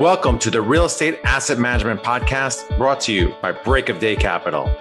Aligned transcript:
Welcome 0.00 0.38
to 0.38 0.50
the 0.50 0.62
Real 0.62 0.86
Estate 0.86 1.18
Asset 1.24 1.58
Management 1.58 2.02
Podcast 2.02 2.74
brought 2.78 3.02
to 3.02 3.12
you 3.12 3.34
by 3.42 3.52
Break 3.52 3.90
of 3.90 3.98
Day 3.98 4.16
Capital. 4.16 4.74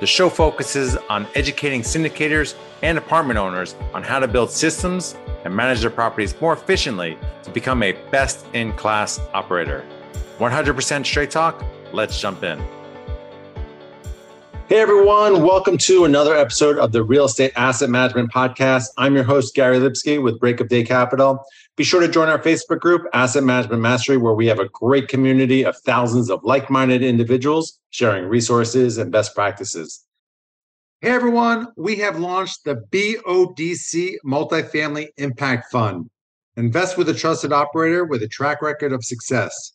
The 0.00 0.06
show 0.06 0.28
focuses 0.28 0.98
on 1.08 1.26
educating 1.34 1.80
syndicators 1.80 2.56
and 2.82 2.98
apartment 2.98 3.38
owners 3.38 3.74
on 3.94 4.02
how 4.02 4.18
to 4.18 4.28
build 4.28 4.50
systems 4.50 5.16
and 5.46 5.56
manage 5.56 5.80
their 5.80 5.88
properties 5.88 6.38
more 6.42 6.52
efficiently 6.52 7.16
to 7.44 7.50
become 7.52 7.82
a 7.82 7.92
best 8.10 8.44
in 8.52 8.74
class 8.74 9.18
operator. 9.32 9.82
100% 10.38 11.06
straight 11.06 11.30
talk. 11.30 11.64
Let's 11.94 12.20
jump 12.20 12.42
in. 12.42 12.62
Hey 14.68 14.80
everyone, 14.80 15.44
welcome 15.44 15.78
to 15.78 16.06
another 16.06 16.34
episode 16.34 16.76
of 16.78 16.90
the 16.90 17.04
Real 17.04 17.26
Estate 17.26 17.52
Asset 17.54 17.88
Management 17.88 18.32
Podcast. 18.32 18.86
I'm 18.98 19.14
your 19.14 19.22
host, 19.22 19.54
Gary 19.54 19.78
Lipsky 19.78 20.20
with 20.20 20.40
Break 20.40 20.60
of 20.60 20.68
Day 20.68 20.82
Capital. 20.82 21.44
Be 21.76 21.84
sure 21.84 22.00
to 22.00 22.08
join 22.08 22.28
our 22.28 22.42
Facebook 22.42 22.80
group, 22.80 23.02
Asset 23.12 23.44
Management 23.44 23.80
Mastery, 23.80 24.16
where 24.16 24.34
we 24.34 24.48
have 24.48 24.58
a 24.58 24.68
great 24.70 25.06
community 25.06 25.64
of 25.64 25.76
thousands 25.76 26.28
of 26.30 26.42
like 26.42 26.68
minded 26.68 27.04
individuals 27.04 27.78
sharing 27.90 28.24
resources 28.24 28.98
and 28.98 29.12
best 29.12 29.36
practices. 29.36 30.04
Hey 31.00 31.10
everyone, 31.10 31.68
we 31.76 31.94
have 31.98 32.18
launched 32.18 32.64
the 32.64 32.82
BODC 32.90 34.16
Multifamily 34.26 35.06
Impact 35.16 35.70
Fund. 35.70 36.10
Invest 36.56 36.98
with 36.98 37.08
a 37.08 37.14
trusted 37.14 37.52
operator 37.52 38.04
with 38.04 38.20
a 38.24 38.28
track 38.28 38.62
record 38.62 38.92
of 38.92 39.04
success. 39.04 39.74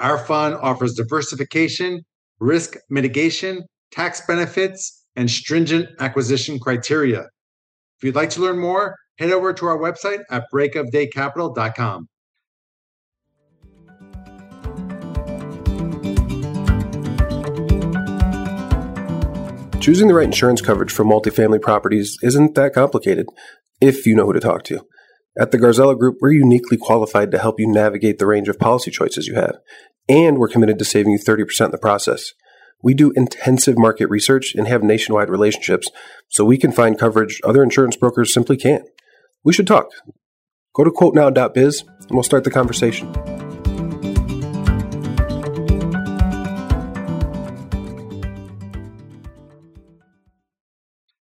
Our 0.00 0.18
fund 0.18 0.56
offers 0.56 0.94
diversification, 0.94 2.04
risk 2.40 2.74
mitigation, 2.90 3.68
tax 3.92 4.22
benefits, 4.26 5.04
and 5.16 5.30
stringent 5.30 5.88
acquisition 6.00 6.58
criteria. 6.58 7.20
If 7.98 8.04
you'd 8.04 8.14
like 8.14 8.30
to 8.30 8.40
learn 8.40 8.58
more, 8.58 8.96
head 9.18 9.30
over 9.30 9.52
to 9.52 9.66
our 9.66 9.78
website 9.78 10.20
at 10.30 10.44
breakofdaycapital.com. 10.52 12.08
Choosing 19.80 20.06
the 20.06 20.14
right 20.14 20.24
insurance 20.24 20.60
coverage 20.60 20.92
for 20.92 21.04
multifamily 21.04 21.60
properties 21.60 22.16
isn't 22.22 22.54
that 22.54 22.72
complicated 22.72 23.26
if 23.80 24.06
you 24.06 24.14
know 24.14 24.26
who 24.26 24.32
to 24.32 24.40
talk 24.40 24.62
to. 24.64 24.86
At 25.36 25.50
the 25.50 25.58
Garzella 25.58 25.98
Group, 25.98 26.18
we're 26.20 26.32
uniquely 26.32 26.76
qualified 26.76 27.32
to 27.32 27.38
help 27.38 27.58
you 27.58 27.66
navigate 27.66 28.18
the 28.18 28.26
range 28.26 28.48
of 28.48 28.60
policy 28.60 28.90
choices 28.92 29.26
you 29.26 29.34
have, 29.34 29.56
and 30.08 30.38
we're 30.38 30.48
committed 30.48 30.78
to 30.78 30.84
saving 30.84 31.12
you 31.12 31.18
30% 31.18 31.64
in 31.64 31.70
the 31.72 31.78
process. 31.78 32.32
We 32.82 32.94
do 32.94 33.12
intensive 33.12 33.78
market 33.78 34.06
research 34.10 34.54
and 34.56 34.66
have 34.66 34.82
nationwide 34.82 35.30
relationships, 35.30 35.88
so 36.28 36.44
we 36.44 36.58
can 36.58 36.72
find 36.72 36.98
coverage 36.98 37.40
other 37.44 37.62
insurance 37.62 37.96
brokers 37.96 38.34
simply 38.34 38.56
can't. 38.56 38.84
We 39.44 39.52
should 39.52 39.68
talk. 39.68 39.86
Go 40.74 40.82
to 40.82 40.90
quotenow.biz 40.90 41.82
and 41.82 42.10
we'll 42.10 42.24
start 42.24 42.42
the 42.42 42.50
conversation. 42.50 43.12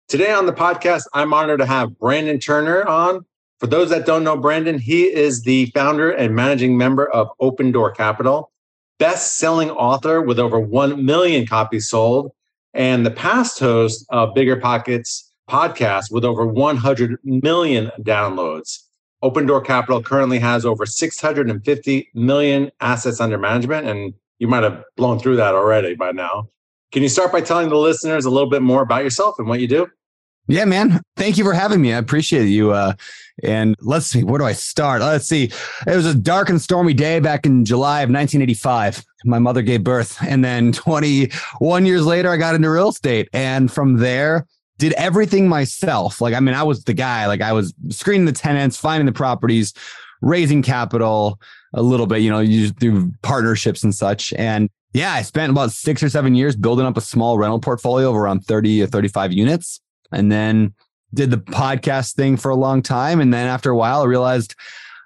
Today 0.08 0.32
on 0.32 0.46
the 0.46 0.54
podcast, 0.54 1.04
I'm 1.14 1.34
honored 1.34 1.60
to 1.60 1.66
have 1.66 1.98
Brandon 1.98 2.40
Turner 2.40 2.84
on. 2.86 3.26
For 3.60 3.68
those 3.68 3.92
that 3.92 4.08
don't 4.08 4.24
know 4.24 4.36
Brandon, 4.36 4.80
he 4.80 5.04
is 5.04 5.44
the 5.44 5.68
founder 5.68 6.10
and 6.10 6.36
managing 6.36 6.78
member 6.78 7.08
of 7.08 7.30
Open 7.40 7.72
Door 7.72 7.92
Capital 7.92 8.52
best 9.02 9.38
selling 9.40 9.72
author 9.72 10.22
with 10.22 10.38
over 10.38 10.60
1 10.60 11.04
million 11.04 11.48
copies 11.48 11.90
sold, 11.90 12.32
and 12.76 13.04
the 13.04 13.10
past 13.10 13.58
host 13.58 14.06
of 14.10 14.36
BiggerPockets 14.36 15.24
podcast 15.50 16.12
with 16.12 16.24
over 16.24 16.46
100 16.46 17.18
million 17.24 17.90
downloads. 18.02 18.78
Open 19.24 19.48
Door 19.48 19.62
Capital 19.62 20.04
currently 20.04 20.38
has 20.38 20.68
over 20.68 20.86
650 20.86 22.10
million 22.14 22.72
assets 22.80 23.20
under 23.20 23.40
management, 23.40 23.88
and 23.88 24.14
you 24.38 24.48
might 24.48 24.62
have 24.62 24.84
blown 24.98 25.18
through 25.18 25.38
that 25.38 25.56
already 25.56 25.96
by 25.96 26.12
now. 26.12 26.48
Can 26.92 27.02
you 27.02 27.10
start 27.10 27.32
by 27.32 27.42
telling 27.42 27.70
the 27.70 27.78
listeners 27.78 28.26
a 28.26 28.30
little 28.30 28.52
bit 28.52 28.62
more 28.62 28.84
about 28.84 29.04
yourself 29.04 29.40
and 29.40 29.48
what 29.48 29.62
you 29.62 29.68
do? 29.68 29.88
Yeah, 30.48 30.66
man. 30.66 31.02
Thank 31.16 31.38
you 31.38 31.44
for 31.44 31.54
having 31.54 31.82
me. 31.82 31.94
I 31.94 31.98
appreciate 31.98 32.46
you. 32.46 32.72
Uh, 32.72 32.94
and 33.44 33.76
let's 33.80 34.08
see, 34.08 34.24
where 34.24 34.40
do 34.40 34.46
I 34.46 34.54
start? 34.54 35.02
Let's 35.02 35.28
see. 35.28 35.46
It 35.46 35.96
was 35.96 36.06
a 36.06 36.16
dark 36.16 36.50
and 36.50 36.62
stormy 36.62 36.94
day 36.94 37.20
back 37.20 37.46
in 37.46 37.64
July 37.66 38.02
of 38.02 38.10
1985. 38.10 39.04
My 39.26 39.40
mother 39.40 39.62
gave 39.62 39.84
birth. 39.84 40.18
And 40.22 40.44
then 40.44 40.72
21 40.74 41.86
years 41.86 42.06
later, 42.06 42.30
I 42.30 42.38
got 42.38 42.56
into 42.56 42.70
real 42.70 42.90
estate. 42.90 43.30
And 43.34 43.72
from 43.72 43.98
there, 43.98 44.46
did 44.78 44.94
everything 44.94 45.48
myself. 45.48 46.22
Like, 46.22 46.34
I 46.34 46.40
mean, 46.40 46.56
I 46.56 46.64
was 46.64 46.84
the 46.84 46.94
guy, 46.94 47.28
like, 47.28 47.42
I 47.42 47.54
was 47.54 47.72
screening 47.90 48.26
the 48.26 48.32
tenants, 48.32 48.78
finding 48.78 49.06
the 49.06 49.12
properties, 49.12 49.74
raising 50.22 50.64
capital 50.64 51.40
a 51.74 51.84
little 51.84 52.08
bit, 52.08 52.22
you 52.22 52.32
know, 52.32 52.40
you 52.40 52.70
through 52.72 53.14
partnerships 53.22 53.84
and 53.84 53.94
such. 53.94 54.34
And 54.34 54.70
yeah, 54.94 55.14
I 55.14 55.22
spent 55.22 55.52
about 55.52 55.72
six 55.72 56.02
or 56.02 56.10
seven 56.10 56.34
years 56.34 56.56
building 56.56 56.86
up 56.86 56.98
a 56.98 57.02
small 57.02 57.38
rental 57.38 57.60
portfolio 57.60 58.10
of 58.10 58.16
around 58.16 58.42
30 58.42 58.82
or 58.82 58.88
35 58.88 59.32
units 59.32 59.80
and 60.12 60.32
then 60.32 60.74
did 61.14 61.32
the 61.32 61.38
podcast 61.38 62.16
thing 62.16 62.38
for 62.38 62.52
a 62.52 62.56
long 62.56 62.82
time. 62.82 63.20
And 63.20 63.34
then 63.34 63.48
after 63.48 63.70
a 63.70 63.76
while, 63.76 64.02
I 64.02 64.06
realized 64.06 64.56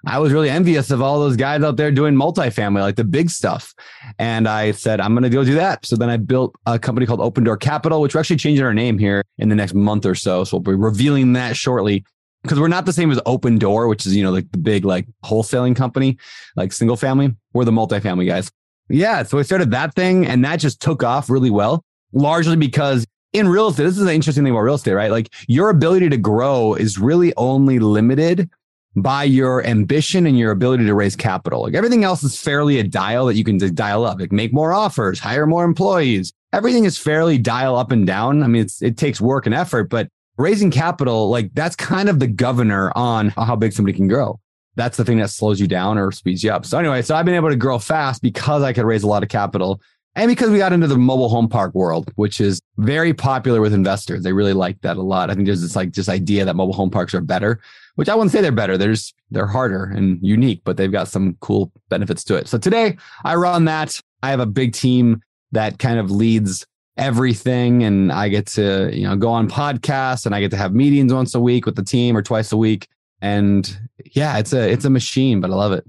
I 0.06 0.20
was 0.20 0.32
really 0.32 0.48
envious 0.48 0.90
of 0.92 1.02
all 1.02 1.18
those 1.18 1.36
guys 1.36 1.62
out 1.64 1.76
there 1.76 1.90
doing 1.90 2.14
multifamily, 2.14 2.80
like 2.80 2.94
the 2.94 3.04
big 3.04 3.28
stuff. 3.28 3.74
And 4.20 4.46
I 4.46 4.70
said, 4.70 5.00
I'm 5.00 5.14
going 5.14 5.24
to 5.24 5.30
go 5.30 5.42
do 5.42 5.54
that. 5.56 5.84
So 5.84 5.96
then 5.96 6.08
I 6.08 6.16
built 6.16 6.54
a 6.64 6.78
company 6.78 7.06
called 7.06 7.20
Open 7.20 7.42
Door 7.42 7.56
Capital, 7.56 8.00
which 8.00 8.14
we're 8.14 8.20
actually 8.20 8.36
changing 8.36 8.64
our 8.64 8.74
name 8.74 8.98
here 8.98 9.24
in 9.38 9.48
the 9.48 9.56
next 9.56 9.74
month 9.74 10.06
or 10.06 10.14
so. 10.14 10.44
So 10.44 10.58
we'll 10.58 10.76
be 10.76 10.80
revealing 10.80 11.32
that 11.32 11.56
shortly 11.56 12.04
because 12.42 12.60
we're 12.60 12.68
not 12.68 12.86
the 12.86 12.92
same 12.92 13.10
as 13.10 13.20
Open 13.26 13.58
Door, 13.58 13.88
which 13.88 14.06
is, 14.06 14.14
you 14.14 14.22
know, 14.22 14.30
like 14.30 14.50
the 14.52 14.58
big 14.58 14.84
like 14.84 15.06
wholesaling 15.24 15.74
company, 15.74 16.18
like 16.54 16.72
single 16.72 16.96
family. 16.96 17.34
We're 17.52 17.64
the 17.64 17.72
multifamily 17.72 18.28
guys. 18.28 18.50
Yeah. 18.88 19.24
So 19.24 19.38
I 19.38 19.42
started 19.42 19.72
that 19.72 19.94
thing 19.94 20.24
and 20.24 20.44
that 20.44 20.60
just 20.60 20.80
took 20.80 21.02
off 21.02 21.28
really 21.28 21.50
well, 21.50 21.84
largely 22.12 22.54
because 22.54 23.04
in 23.36 23.48
real 23.48 23.68
estate, 23.68 23.84
this 23.84 23.98
is 23.98 24.04
the 24.04 24.14
interesting 24.14 24.44
thing 24.44 24.52
about 24.52 24.62
real 24.62 24.74
estate, 24.74 24.94
right? 24.94 25.10
Like 25.10 25.32
your 25.46 25.70
ability 25.70 26.08
to 26.10 26.16
grow 26.16 26.74
is 26.74 26.98
really 26.98 27.34
only 27.36 27.78
limited 27.78 28.48
by 28.96 29.24
your 29.24 29.64
ambition 29.66 30.26
and 30.26 30.38
your 30.38 30.50
ability 30.50 30.86
to 30.86 30.94
raise 30.94 31.14
capital. 31.14 31.62
Like 31.62 31.74
everything 31.74 32.02
else 32.02 32.22
is 32.22 32.40
fairly 32.40 32.78
a 32.78 32.82
dial 32.82 33.26
that 33.26 33.34
you 33.34 33.44
can 33.44 33.58
dial 33.74 34.06
up, 34.06 34.18
like 34.18 34.32
make 34.32 34.54
more 34.54 34.72
offers, 34.72 35.18
hire 35.18 35.46
more 35.46 35.64
employees. 35.64 36.32
Everything 36.52 36.84
is 36.84 36.96
fairly 36.96 37.36
dial 37.36 37.76
up 37.76 37.90
and 37.90 38.06
down. 38.06 38.42
I 38.42 38.46
mean, 38.46 38.66
it 38.80 38.96
takes 38.96 39.20
work 39.20 39.44
and 39.44 39.54
effort, 39.54 39.90
but 39.90 40.08
raising 40.38 40.70
capital, 40.70 41.28
like 41.28 41.52
that's 41.52 41.76
kind 41.76 42.08
of 42.08 42.20
the 42.20 42.26
governor 42.26 42.90
on 42.96 43.28
how 43.30 43.56
big 43.56 43.74
somebody 43.74 43.94
can 43.94 44.08
grow. 44.08 44.40
That's 44.76 44.96
the 44.96 45.04
thing 45.04 45.18
that 45.18 45.30
slows 45.30 45.60
you 45.60 45.66
down 45.66 45.98
or 45.98 46.12
speeds 46.12 46.42
you 46.42 46.50
up. 46.50 46.64
So 46.64 46.78
anyway, 46.78 47.02
so 47.02 47.14
I've 47.14 47.24
been 47.24 47.34
able 47.34 47.50
to 47.50 47.56
grow 47.56 47.78
fast 47.78 48.22
because 48.22 48.62
I 48.62 48.72
could 48.72 48.84
raise 48.84 49.02
a 49.02 49.06
lot 49.06 49.22
of 49.22 49.28
capital 49.28 49.80
and 50.16 50.30
because 50.30 50.48
we 50.48 50.56
got 50.56 50.72
into 50.72 50.86
the 50.86 50.96
mobile 50.96 51.28
home 51.28 51.46
park 51.46 51.74
world, 51.74 52.10
which 52.16 52.40
is 52.40 52.60
very 52.78 53.12
popular 53.12 53.60
with 53.60 53.74
investors. 53.74 54.22
They 54.22 54.32
really 54.32 54.54
like 54.54 54.80
that 54.80 54.96
a 54.96 55.02
lot. 55.02 55.28
I 55.30 55.34
think 55.34 55.44
there's 55.44 55.60
this 55.60 55.76
like 55.76 55.92
this 55.92 56.08
idea 56.08 56.46
that 56.46 56.56
mobile 56.56 56.72
home 56.72 56.90
parks 56.90 57.14
are 57.14 57.20
better, 57.20 57.60
which 57.96 58.08
I 58.08 58.14
wouldn't 58.14 58.32
say 58.32 58.40
they're 58.40 58.50
better. 58.50 58.78
They're 58.78 58.94
they're 59.30 59.46
harder 59.46 59.84
and 59.84 60.18
unique, 60.22 60.62
but 60.64 60.78
they've 60.78 60.90
got 60.90 61.08
some 61.08 61.36
cool 61.40 61.70
benefits 61.90 62.24
to 62.24 62.34
it. 62.34 62.48
So 62.48 62.56
today 62.56 62.96
I 63.24 63.34
run 63.34 63.66
that. 63.66 64.00
I 64.22 64.30
have 64.30 64.40
a 64.40 64.46
big 64.46 64.72
team 64.72 65.20
that 65.52 65.78
kind 65.78 65.98
of 65.98 66.10
leads 66.10 66.66
everything 66.96 67.84
and 67.84 68.10
I 68.10 68.30
get 68.30 68.46
to, 68.46 68.90
you 68.96 69.06
know, 69.06 69.16
go 69.16 69.28
on 69.28 69.50
podcasts 69.50 70.24
and 70.24 70.34
I 70.34 70.40
get 70.40 70.50
to 70.52 70.56
have 70.56 70.72
meetings 70.72 71.12
once 71.12 71.34
a 71.34 71.40
week 71.40 71.66
with 71.66 71.76
the 71.76 71.84
team 71.84 72.16
or 72.16 72.22
twice 72.22 72.52
a 72.52 72.56
week. 72.56 72.88
And 73.20 73.78
yeah, 74.12 74.38
it's 74.38 74.54
a 74.54 74.66
it's 74.70 74.86
a 74.86 74.90
machine, 74.90 75.42
but 75.42 75.50
I 75.50 75.54
love 75.54 75.72
it. 75.72 75.84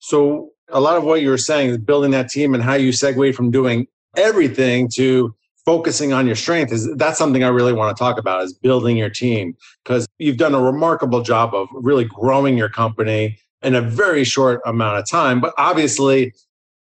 So 0.00 0.50
a 0.70 0.80
lot 0.80 0.96
of 0.96 1.04
what 1.04 1.22
you 1.22 1.30
were 1.30 1.38
saying 1.38 1.70
is 1.70 1.78
building 1.78 2.10
that 2.12 2.28
team 2.28 2.54
and 2.54 2.62
how 2.62 2.74
you 2.74 2.90
segue 2.90 3.34
from 3.34 3.50
doing 3.50 3.86
everything 4.16 4.88
to 4.94 5.34
focusing 5.64 6.12
on 6.12 6.26
your 6.26 6.36
strength 6.36 6.72
is 6.72 6.88
that's 6.96 7.18
something 7.18 7.44
I 7.44 7.48
really 7.48 7.72
want 7.72 7.94
to 7.96 7.98
talk 8.02 8.18
about 8.18 8.42
is 8.42 8.52
building 8.52 8.96
your 8.96 9.10
team. 9.10 9.56
Because 9.84 10.06
you've 10.18 10.38
done 10.38 10.54
a 10.54 10.60
remarkable 10.60 11.22
job 11.22 11.54
of 11.54 11.68
really 11.72 12.04
growing 12.04 12.56
your 12.56 12.68
company 12.68 13.38
in 13.62 13.74
a 13.74 13.80
very 13.80 14.24
short 14.24 14.60
amount 14.66 14.98
of 14.98 15.08
time 15.08 15.40
but 15.40 15.52
obviously 15.58 16.32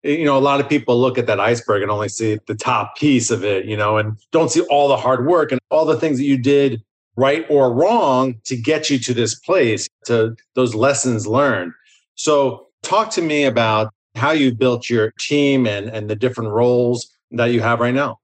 eh, 0.05 0.11
you 0.11 0.27
know 0.27 0.37
a 0.37 0.41
lot 0.41 0.61
of 0.61 0.69
people 0.69 1.01
look 1.01 1.17
at 1.17 1.27
that 1.27 1.41
iceberg 1.41 1.81
and 1.81 1.91
only 1.91 2.07
see 2.07 2.39
the 2.49 2.55
top 2.55 2.95
piece 2.99 3.31
of 3.31 3.43
it 3.43 3.65
you 3.65 3.75
know 3.75 3.97
and 3.97 4.19
don't 4.31 4.51
see 4.51 4.61
all 4.69 4.87
the 4.87 4.97
hard 4.97 5.27
work 5.27 5.51
and 5.51 5.59
all 5.71 5.87
the 5.87 5.99
things 5.99 6.19
that 6.19 6.25
you 6.25 6.37
did 6.37 6.83
right 7.17 7.47
or 7.49 7.73
wrong 7.73 8.39
to 8.45 8.57
get 8.57 8.91
you 8.91 8.99
to 8.99 9.15
this 9.15 9.35
place 9.35 9.89
to 10.05 10.37
those 10.55 10.75
lessons 10.75 11.27
learned. 11.27 11.73
So 12.15 12.66
Talk 12.87 13.11
to 13.11 13.23
me 13.23 13.47
about 13.47 13.93
how 14.15 14.31
you 14.31 14.55
built 14.55 14.89
your 14.89 15.13
team 15.19 15.67
and, 15.67 15.89
and 15.89 16.09
the 16.09 16.15
different 16.15 16.51
roles 16.51 17.11
that 17.33 17.47
you 17.47 17.61
have 17.61 17.81
right 17.81 17.93
now. 17.93 18.21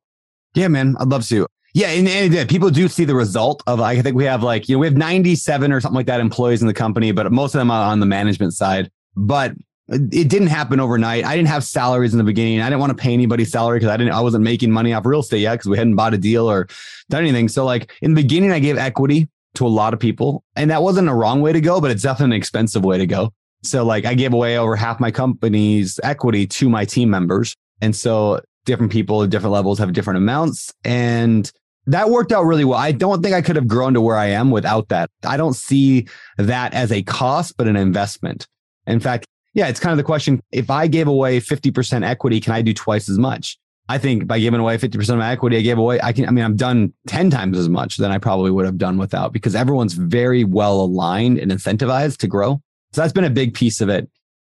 Yeah, 0.54 0.68
man, 0.68 0.94
I'd 1.00 1.08
love 1.08 1.26
to. 1.30 1.48
Yeah, 1.74 1.88
and, 1.88 2.06
and 2.06 2.48
people 2.48 2.70
do 2.70 2.86
see 2.86 3.04
the 3.04 3.16
result 3.16 3.64
of. 3.66 3.80
I 3.80 4.00
think 4.00 4.14
we 4.14 4.24
have 4.24 4.44
like 4.44 4.68
you 4.68 4.76
know 4.76 4.78
we 4.78 4.86
have 4.86 4.96
ninety 4.96 5.34
seven 5.34 5.72
or 5.72 5.80
something 5.80 5.96
like 5.96 6.06
that 6.06 6.20
employees 6.20 6.62
in 6.62 6.68
the 6.68 6.74
company, 6.74 7.10
but 7.10 7.32
most 7.32 7.56
of 7.56 7.58
them 7.58 7.72
are 7.72 7.90
on 7.90 7.98
the 7.98 8.06
management 8.06 8.54
side. 8.54 8.88
But 9.16 9.54
it 9.88 10.28
didn't 10.28 10.46
happen 10.46 10.78
overnight. 10.78 11.24
I 11.24 11.34
didn't 11.34 11.48
have 11.48 11.64
salaries 11.64 12.14
in 12.14 12.18
the 12.18 12.24
beginning. 12.24 12.60
I 12.60 12.66
didn't 12.66 12.78
want 12.78 12.96
to 12.96 13.02
pay 13.02 13.12
anybody 13.12 13.44
salary 13.44 13.80
because 13.80 13.92
I 13.92 13.96
didn't. 13.96 14.12
I 14.12 14.20
wasn't 14.20 14.44
making 14.44 14.70
money 14.70 14.92
off 14.92 15.04
real 15.04 15.20
estate 15.20 15.40
yet 15.40 15.54
because 15.54 15.70
we 15.70 15.76
hadn't 15.76 15.96
bought 15.96 16.14
a 16.14 16.18
deal 16.18 16.48
or 16.48 16.68
done 17.10 17.22
anything. 17.22 17.48
So 17.48 17.64
like 17.64 17.90
in 18.00 18.14
the 18.14 18.22
beginning, 18.22 18.52
I 18.52 18.60
gave 18.60 18.78
equity 18.78 19.28
to 19.54 19.66
a 19.66 19.68
lot 19.68 19.92
of 19.92 19.98
people, 19.98 20.44
and 20.54 20.70
that 20.70 20.84
wasn't 20.84 21.08
a 21.08 21.14
wrong 21.14 21.40
way 21.40 21.52
to 21.52 21.60
go, 21.60 21.80
but 21.80 21.90
it's 21.90 22.02
definitely 22.04 22.36
an 22.36 22.40
expensive 22.40 22.84
way 22.84 22.98
to 22.98 23.08
go 23.08 23.32
So 23.62 23.84
like 23.84 24.04
I 24.04 24.14
gave 24.14 24.32
away 24.32 24.58
over 24.58 24.76
half 24.76 25.00
my 25.00 25.10
company's 25.10 26.00
equity 26.02 26.46
to 26.48 26.68
my 26.68 26.84
team 26.84 27.10
members. 27.10 27.54
And 27.80 27.94
so 27.94 28.40
different 28.64 28.92
people 28.92 29.22
at 29.22 29.30
different 29.30 29.52
levels 29.52 29.78
have 29.78 29.92
different 29.92 30.18
amounts. 30.18 30.72
And 30.84 31.50
that 31.86 32.10
worked 32.10 32.32
out 32.32 32.44
really 32.44 32.64
well. 32.64 32.78
I 32.78 32.92
don't 32.92 33.22
think 33.22 33.34
I 33.34 33.42
could 33.42 33.56
have 33.56 33.66
grown 33.66 33.94
to 33.94 34.00
where 34.00 34.16
I 34.16 34.26
am 34.26 34.50
without 34.50 34.88
that. 34.88 35.10
I 35.24 35.36
don't 35.36 35.54
see 35.54 36.06
that 36.38 36.74
as 36.74 36.92
a 36.92 37.02
cost, 37.02 37.56
but 37.56 37.66
an 37.66 37.76
investment. 37.76 38.46
In 38.86 39.00
fact, 39.00 39.26
yeah, 39.54 39.68
it's 39.68 39.80
kind 39.80 39.92
of 39.92 39.96
the 39.96 40.04
question. 40.04 40.40
If 40.52 40.70
I 40.70 40.86
gave 40.86 41.08
away 41.08 41.40
50% 41.40 42.06
equity, 42.06 42.40
can 42.40 42.52
I 42.52 42.62
do 42.62 42.72
twice 42.72 43.08
as 43.08 43.18
much? 43.18 43.58
I 43.88 43.98
think 43.98 44.26
by 44.26 44.38
giving 44.38 44.60
away 44.60 44.78
50% 44.78 45.10
of 45.10 45.18
my 45.18 45.30
equity, 45.30 45.56
I 45.56 45.60
gave 45.60 45.76
away, 45.76 46.00
I 46.00 46.12
can, 46.12 46.26
I 46.26 46.30
mean, 46.30 46.44
I've 46.44 46.56
done 46.56 46.92
10 47.08 47.30
times 47.30 47.58
as 47.58 47.68
much 47.68 47.96
than 47.96 48.10
I 48.10 48.18
probably 48.18 48.50
would 48.50 48.64
have 48.64 48.78
done 48.78 48.96
without 48.96 49.32
because 49.32 49.54
everyone's 49.54 49.94
very 49.94 50.44
well 50.44 50.80
aligned 50.80 51.38
and 51.38 51.50
incentivized 51.50 52.18
to 52.18 52.28
grow. 52.28 52.62
So 52.92 53.00
that's 53.00 53.12
been 53.12 53.24
a 53.24 53.30
big 53.30 53.54
piece 53.54 53.80
of 53.80 53.88
it. 53.88 54.08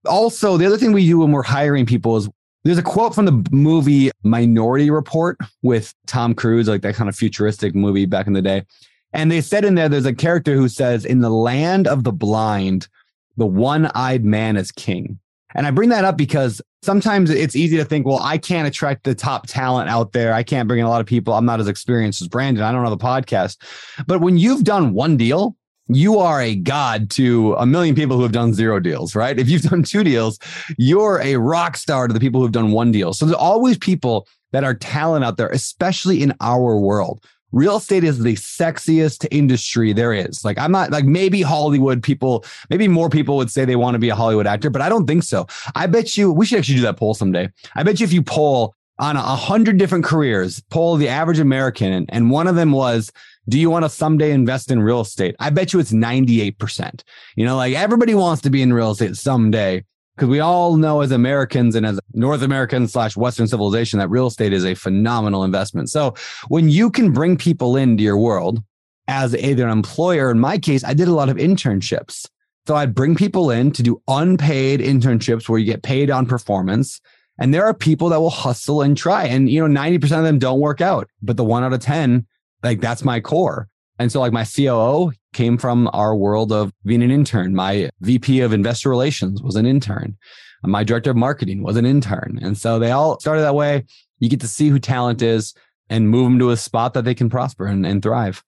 Also, 0.07 0.57
the 0.57 0.67
other 0.67 0.79
thing 0.79 0.93
we 0.93 1.07
do 1.07 1.19
when 1.19 1.33
we're 1.33 1.43
hiring 1.43 1.87
people 1.87 2.17
is 2.17 2.29
there's 2.65 2.79
a 2.79 2.83
quote 2.83 3.15
from 3.15 3.25
the 3.25 3.45
movie 3.51 4.11
Minority 4.23 4.91
Report 4.91 5.37
with 5.63 5.95
Tom 6.07 6.35
Cruise, 6.35 6.69
like 6.69 6.83
that 6.83 6.95
kind 6.95 7.09
of 7.09 7.17
futuristic 7.17 7.75
movie 7.75 8.07
back 8.07 8.27
in 8.27 8.33
the 8.33 8.43
day. 8.43 8.65
And 9.13 9.31
they 9.31 9.41
said 9.41 9.65
in 9.65 9.75
there, 9.75 9.89
there's 9.89 10.07
a 10.07 10.15
character 10.15 10.55
who 10.55 10.69
says, 10.69 11.05
In 11.05 11.21
the 11.21 11.31
land 11.31 11.87
of 11.87 12.05
the 12.05 12.13
blind, 12.13 12.89
the 13.37 13.47
one 13.47 13.87
eyed 13.95 14.25
man 14.25 14.57
is 14.57 14.73
king. 14.73 15.19
And 15.55 15.67
I 15.67 15.71
bring 15.71 15.91
that 15.91 16.05
up 16.05 16.17
because 16.17 16.63
sometimes 16.83 17.31
it's 17.31 17.57
easy 17.57 17.77
to 17.77 17.85
think, 17.85 18.07
well, 18.07 18.21
I 18.23 18.39
can't 18.39 18.67
attract 18.67 19.05
the 19.05 19.15
top 19.15 19.47
talent 19.47 19.91
out 19.91 20.13
there. 20.13 20.33
I 20.33 20.43
can't 20.43 20.67
bring 20.67 20.81
in 20.81 20.87
a 20.87 20.91
lot 20.91 21.01
of 21.01 21.07
people. 21.07 21.35
I'm 21.35 21.45
not 21.45 21.61
as 21.61 21.69
experienced 21.69 22.23
as 22.23 22.29
Brandon. 22.29 22.65
I 22.65 22.73
don't 22.73 22.83
know 22.83 22.91
the 22.91 22.97
podcast. 22.97 23.59
But 24.07 24.21
when 24.21 24.39
you've 24.39 24.65
done 24.65 24.95
one 24.95 25.17
deal, 25.19 25.57
you 25.89 26.19
are 26.19 26.41
a 26.41 26.55
god 26.55 27.11
to 27.11 27.55
a 27.55 27.67
million 27.67 27.95
people 27.95 28.17
who 28.17 28.23
have 28.23 28.33
done 28.33 28.55
zero 28.55 28.81
deals, 28.81 29.15
right? 29.15 29.39
If 29.39 29.49
you've 29.49 29.63
done 29.71 29.83
two 29.83 30.05
deals, 30.05 30.39
you're 30.79 31.21
a 31.23 31.37
rock 31.37 31.77
star 31.77 32.09
to 32.09 32.15
the 32.15 32.21
people 32.21 32.41
who've 32.41 32.53
done 32.53 32.73
one 32.73 32.93
deal. 32.93 33.13
So 33.13 33.27
there's 33.27 33.37
always 33.37 33.79
people 33.79 34.27
that 34.53 34.65
are 34.65 34.75
talent 34.75 35.25
out 35.25 35.37
there, 35.37 35.49
especially 35.49 36.23
in 36.23 36.35
our 36.41 36.77
world. 36.77 37.25
Real 37.53 37.77
estate 37.77 38.03
is 38.03 38.19
the 38.19 38.35
sexiest 38.35 39.27
industry 39.31 39.93
there 39.93 40.15
is. 40.15 40.43
Like, 40.43 40.59
I'm 40.59 40.73
not 40.73 40.91
like 40.91 41.05
maybe 41.05 41.43
Hollywood 41.43 42.03
people, 42.03 42.47
maybe 42.71 42.89
more 42.89 43.11
people 43.11 43.37
would 43.37 43.51
say 43.51 43.67
they 43.67 43.77
want 43.77 43.95
to 43.95 43.99
be 43.99 44.09
a 44.09 44.15
Hollywood 44.15 44.47
actor, 44.47 44.71
but 44.71 44.81
I 44.81 44.89
don't 44.89 45.07
think 45.07 45.23
so. 45.23 45.47
I 45.75 45.87
bet 45.87 46.17
you 46.17 46.33
we 46.33 46.47
should 46.47 46.59
actually 46.59 46.77
do 46.77 46.83
that 46.83 46.97
poll 46.97 47.13
someday. 47.13 47.51
I 47.75 47.83
bet 47.83 48.01
you 48.01 48.05
if 48.05 48.13
you 48.13 48.23
poll 48.23 48.75
on 48.99 49.17
a 49.17 49.21
hundred 49.21 49.77
different 49.77 50.05
careers, 50.05 50.63
poll 50.71 50.97
the 50.97 51.09
average 51.09 51.41
American, 51.41 51.93
and, 51.93 52.07
and 52.09 52.31
one 52.31 52.47
of 52.47 52.55
them 52.55 52.73
was 52.73 53.13
do 53.49 53.59
you 53.59 53.71
want 53.71 53.85
to 53.85 53.89
someday 53.89 54.33
invest 54.33 54.71
in 54.71 54.83
real 54.83 55.01
estate? 55.01 55.35
I 55.41 55.51
bet 55.51 55.73
you 55.73 55.81
it's 55.81 55.93
98%. 55.93 57.03
You 57.37 57.45
know, 57.45 57.57
like 57.57 57.75
everybody 57.75 58.15
wants 58.15 58.43
to 58.43 58.51
be 58.51 58.63
in 58.63 58.73
real 58.73 58.93
estate 58.93 59.17
someday 59.17 59.85
because 60.17 60.29
we 60.29 60.41
all 60.41 60.77
know 60.77 61.01
as 61.01 61.11
Americans 61.11 61.75
and 61.75 61.85
as 61.87 61.99
North 62.13 62.43
Americans 62.43 62.93
slash 62.93 63.17
Western 63.17 63.49
civilization 63.49 63.99
that 63.99 64.11
real 64.11 64.27
estate 64.27 64.53
is 64.53 64.65
a 64.65 64.75
phenomenal 64.75 65.43
investment. 65.43 65.91
So 65.91 66.15
when 66.49 66.69
you 66.69 66.91
can 66.91 67.13
bring 67.13 67.37
people 67.37 67.77
into 67.77 68.03
your 68.03 68.19
world 68.19 68.63
as 69.09 69.35
either 69.35 69.65
an 69.65 69.73
employer, 69.73 70.31
in 70.31 70.39
my 70.39 70.59
case, 70.59 70.85
I 70.85 70.95
did 70.95 71.09
a 71.09 71.15
lot 71.15 71.29
of 71.29 71.37
internships. 71.37 72.27
So 72.67 72.77
I'd 72.77 72.95
bring 72.95 73.17
people 73.17 73.51
in 73.51 73.73
to 73.73 73.83
do 73.83 74.01
unpaid 74.07 74.81
internships 74.81 75.49
where 75.49 75.59
you 75.59 75.67
get 75.67 75.83
paid 75.83 76.11
on 76.11 76.27
performance. 76.27 77.01
And 77.39 77.53
there 77.53 77.65
are 77.65 77.75
people 77.75 78.11
that 78.11 78.21
will 78.21 78.31
hustle 78.31 78.83
and 78.83 78.97
try. 78.97 79.25
And, 79.25 79.51
you 79.51 79.67
know, 79.67 79.81
90% 79.81 80.19
of 80.19 80.25
them 80.25 80.39
don't 80.39 80.61
work 80.61 80.81
out, 80.81 81.09
but 81.23 81.37
the 81.37 81.45
one 81.45 81.65
out 81.65 81.73
of 81.73 81.81
10 81.81 82.25
like 82.63 82.81
that's 82.81 83.05
my 83.05 83.21
core. 83.21 83.69
And 83.99 84.11
so 84.11 84.21
like 84.21 84.33
my 84.33 84.45
COO 84.45 85.13
came 85.33 85.59
from 85.59 85.89
our 85.93 86.15
world 86.17 86.53
of 86.53 86.73
being 86.85 87.03
an 87.03 87.11
intern. 87.11 87.55
My 87.55 87.91
VP 88.01 88.41
of 88.41 88.53
investor 88.53 88.91
relations 88.91 89.43
was 89.43 89.57
an 89.57 89.67
intern. 89.67 90.17
My 90.65 90.85
director 90.85 91.11
of 91.11 91.17
marketing 91.17 91.63
was 91.63 91.77
an 91.77 91.87
intern. 91.87 92.39
And 92.43 92.57
so 92.57 92.79
they 92.79 92.91
all 92.91 93.19
started 93.21 93.43
that 93.43 93.55
way. 93.55 93.85
You 94.19 94.29
get 94.29 94.41
to 94.41 94.49
see 94.49 94.69
who 94.69 94.79
talent 94.79 95.23
is 95.23 95.55
and 95.89 96.09
move 96.09 96.25
them 96.25 96.39
to 96.39 96.51
a 96.51 96.57
spot 96.57 96.95
that 96.95 97.05
they 97.05 97.15
can 97.15 97.29
prosper 97.29 97.67
and, 97.67 97.85
and 97.85 98.03
thrive. 98.03 98.43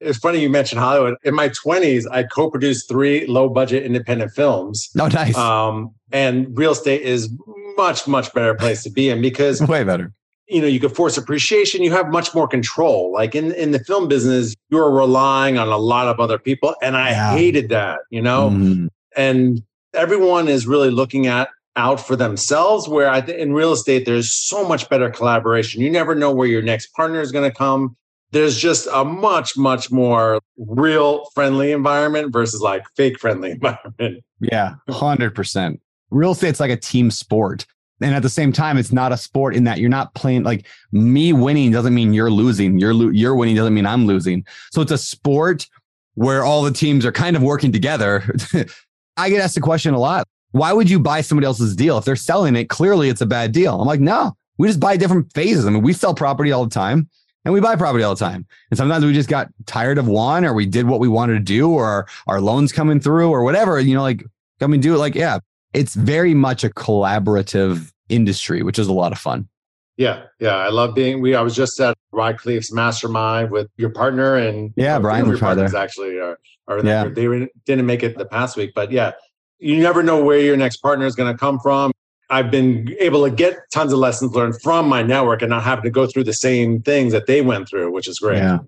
It's 0.00 0.18
funny 0.18 0.40
you 0.40 0.50
mentioned 0.50 0.80
Hollywood. 0.80 1.16
In 1.24 1.34
my 1.34 1.48
20s, 1.48 2.04
I 2.10 2.22
co 2.22 2.50
produced 2.50 2.88
three 2.88 3.26
low 3.26 3.48
budget 3.48 3.82
independent 3.82 4.32
films. 4.32 4.90
Oh, 4.98 5.08
nice. 5.08 5.36
Um, 5.36 5.94
and 6.12 6.56
real 6.56 6.72
estate 6.72 7.02
is 7.02 7.30
much, 7.76 8.06
much 8.06 8.32
better 8.34 8.54
place 8.54 8.82
to 8.84 8.90
be 8.90 9.08
in 9.08 9.20
because 9.22 9.60
way 9.68 9.84
better 9.84 10.12
you 10.48 10.60
know 10.60 10.66
you 10.66 10.80
could 10.80 10.94
force 10.94 11.16
appreciation 11.16 11.82
you 11.82 11.92
have 11.92 12.08
much 12.08 12.34
more 12.34 12.48
control. 12.48 13.12
Like 13.12 13.34
in 13.34 13.52
in 13.52 13.72
the 13.72 13.78
film 13.78 14.08
business 14.08 14.54
you're 14.70 14.90
relying 14.90 15.58
on 15.58 15.68
a 15.68 15.76
lot 15.76 16.08
of 16.08 16.20
other 16.20 16.38
people 16.38 16.74
and 16.82 16.96
i 16.96 17.10
yeah. 17.10 17.32
hated 17.32 17.68
that 17.70 18.00
you 18.10 18.22
know? 18.22 18.50
Mm. 18.50 18.88
and 19.16 19.62
everyone 19.94 20.48
is 20.48 20.66
really 20.66 20.90
looking 20.90 21.26
at 21.26 21.48
out 21.76 22.00
for 22.00 22.16
themselves 22.16 22.88
where 22.88 23.08
i 23.08 23.20
think 23.20 23.38
in 23.38 23.52
real 23.52 23.72
estate 23.72 24.06
there's 24.06 24.32
so 24.32 24.66
much 24.66 24.88
better 24.88 25.10
collaboration. 25.10 25.82
You 25.82 25.90
never 25.90 26.14
know 26.14 26.32
where 26.32 26.48
your 26.48 26.62
next 26.62 26.88
partner 26.94 27.20
is 27.20 27.32
going 27.32 27.48
to 27.48 27.54
come. 27.54 27.96
There's 28.32 28.58
just 28.58 28.88
a 28.92 29.04
much 29.04 29.56
much 29.56 29.90
more 29.90 30.40
real 30.58 31.26
friendly 31.34 31.72
environment 31.72 32.32
versus 32.32 32.60
like 32.60 32.84
fake 32.96 33.18
friendly 33.18 33.50
environment. 33.58 34.24
Yeah 34.40 34.74
100% 34.88 35.78
real 36.10 36.32
estate's 36.32 36.60
like 36.60 36.70
a 36.70 36.76
team 36.76 37.10
sport 37.10 37.66
and 38.00 38.14
at 38.14 38.22
the 38.22 38.30
same 38.30 38.52
time 38.52 38.76
it's 38.76 38.92
not 38.92 39.12
a 39.12 39.16
sport 39.16 39.54
in 39.54 39.64
that 39.64 39.78
you're 39.78 39.90
not 39.90 40.14
playing 40.14 40.42
like 40.42 40.66
me 40.92 41.32
winning 41.32 41.70
doesn't 41.70 41.94
mean 41.94 42.12
you're 42.12 42.30
losing. 42.30 42.78
You're 42.78 42.94
lo- 42.94 43.10
you're 43.10 43.34
winning 43.34 43.56
doesn't 43.56 43.74
mean 43.74 43.86
i'm 43.86 44.06
losing. 44.06 44.44
So 44.72 44.82
it's 44.82 44.92
a 44.92 44.98
sport 44.98 45.66
where 46.14 46.44
all 46.44 46.62
the 46.62 46.70
teams 46.70 47.04
are 47.04 47.12
kind 47.12 47.36
of 47.36 47.42
working 47.42 47.72
together. 47.72 48.24
I 49.16 49.30
get 49.30 49.40
asked 49.40 49.54
the 49.54 49.60
question 49.60 49.94
a 49.94 49.98
lot 49.98 50.26
why 50.52 50.72
would 50.72 50.88
you 50.88 50.98
buy 50.98 51.20
somebody 51.20 51.44
else's 51.44 51.76
deal? 51.76 51.98
If 51.98 52.04
they're 52.04 52.16
selling 52.16 52.56
it 52.56 52.68
clearly 52.68 53.08
it's 53.08 53.20
a 53.20 53.26
bad 53.26 53.52
deal. 53.52 53.80
I'm 53.80 53.86
like 53.86 54.00
no 54.00 54.36
we 54.58 54.68
just 54.68 54.80
buy 54.80 54.96
different 54.96 55.32
phases. 55.32 55.66
I 55.66 55.70
mean 55.70 55.82
we 55.82 55.92
sell 55.92 56.14
property 56.14 56.52
all 56.52 56.64
the 56.64 56.70
time 56.70 57.08
and 57.44 57.54
we 57.54 57.60
buy 57.60 57.76
property 57.76 58.02
all 58.02 58.14
the 58.14 58.24
time. 58.24 58.44
And 58.70 58.76
sometimes 58.76 59.04
we 59.04 59.12
just 59.12 59.28
got 59.28 59.48
tired 59.66 59.98
of 59.98 60.08
one 60.08 60.44
or 60.44 60.52
we 60.52 60.66
did 60.66 60.86
what 60.86 61.00
we 61.00 61.08
wanted 61.08 61.34
to 61.34 61.40
do 61.40 61.70
or 61.70 62.08
our, 62.26 62.40
loans 62.40 62.72
coming 62.72 63.00
through 63.00 63.30
or 63.30 63.44
whatever 63.44 63.78
you 63.80 63.94
know 63.94 64.02
like 64.02 64.24
come 64.60 64.72
and 64.72 64.82
do 64.82 64.94
it. 64.94 64.98
Like 64.98 65.14
yeah 65.14 65.38
it's 65.76 65.94
very 65.94 66.34
much 66.34 66.64
a 66.64 66.70
collaborative 66.70 67.92
industry, 68.08 68.62
which 68.62 68.78
is 68.78 68.88
a 68.88 68.92
lot 68.92 69.12
of 69.12 69.18
fun. 69.18 69.48
Yeah, 69.96 70.24
yeah, 70.40 70.56
I 70.56 70.68
love 70.68 70.94
being. 70.94 71.20
We 71.20 71.34
I 71.34 71.40
was 71.40 71.54
just 71.54 71.80
at 71.80 71.96
Khleif's 72.12 72.72
mastermind 72.72 73.50
with 73.50 73.68
your 73.76 73.90
partner 73.90 74.36
and 74.36 74.72
yeah, 74.76 74.96
uh, 74.96 75.00
Brian 75.00 75.28
was 75.28 75.40
partners 75.40 75.72
there. 75.72 75.82
actually 75.82 76.18
are, 76.18 76.38
are 76.68 76.84
yeah. 76.84 77.08
they 77.08 77.28
were, 77.28 77.48
didn't 77.64 77.86
make 77.86 78.02
it 78.02 78.18
the 78.18 78.26
past 78.26 78.56
week, 78.56 78.72
but 78.74 78.90
yeah, 78.90 79.12
you 79.58 79.78
never 79.78 80.02
know 80.02 80.22
where 80.22 80.38
your 80.38 80.56
next 80.56 80.78
partner 80.78 81.06
is 81.06 81.14
going 81.14 81.32
to 81.32 81.38
come 81.38 81.58
from. 81.60 81.92
I've 82.28 82.50
been 82.50 82.94
able 82.98 83.24
to 83.24 83.30
get 83.30 83.56
tons 83.72 83.92
of 83.92 83.98
lessons 83.98 84.32
learned 84.34 84.60
from 84.60 84.88
my 84.88 85.02
network 85.02 85.42
and 85.42 85.50
not 85.50 85.62
having 85.62 85.84
to 85.84 85.90
go 85.90 86.06
through 86.06 86.24
the 86.24 86.34
same 86.34 86.82
things 86.82 87.12
that 87.12 87.26
they 87.26 87.40
went 87.40 87.68
through, 87.68 87.92
which 87.92 88.08
is 88.08 88.18
great. 88.18 88.38
Yeah. 88.38 88.58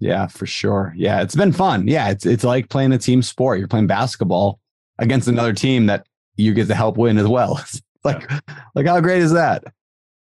Yeah, 0.00 0.28
for 0.28 0.46
sure. 0.46 0.94
Yeah, 0.96 1.22
it's 1.22 1.34
been 1.34 1.50
fun. 1.50 1.88
Yeah, 1.88 2.10
it's 2.10 2.24
it's 2.24 2.44
like 2.44 2.68
playing 2.68 2.92
a 2.92 2.98
team 2.98 3.20
sport. 3.20 3.58
You're 3.58 3.66
playing 3.66 3.88
basketball 3.88 4.60
against 4.98 5.26
another 5.26 5.52
team 5.52 5.86
that 5.86 6.06
you 6.38 6.54
get 6.54 6.68
to 6.68 6.74
help 6.74 6.96
win 6.96 7.18
as 7.18 7.26
well. 7.26 7.60
like, 8.04 8.30
like 8.74 8.86
how 8.86 9.00
great 9.00 9.20
is 9.20 9.32
that? 9.32 9.64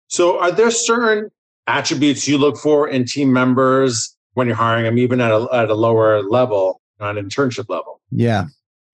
So, 0.08 0.40
are 0.40 0.50
there 0.50 0.70
certain 0.70 1.30
attributes 1.66 2.26
you 2.26 2.38
look 2.38 2.56
for 2.56 2.88
in 2.88 3.04
team 3.04 3.32
members 3.32 4.16
when 4.34 4.46
you're 4.46 4.56
hiring 4.56 4.84
them, 4.84 4.98
even 4.98 5.20
at 5.20 5.30
a, 5.30 5.48
at 5.52 5.68
a 5.68 5.74
lower 5.74 6.22
level, 6.22 6.80
on 7.00 7.16
internship 7.16 7.68
level? 7.68 8.00
Yeah, 8.10 8.46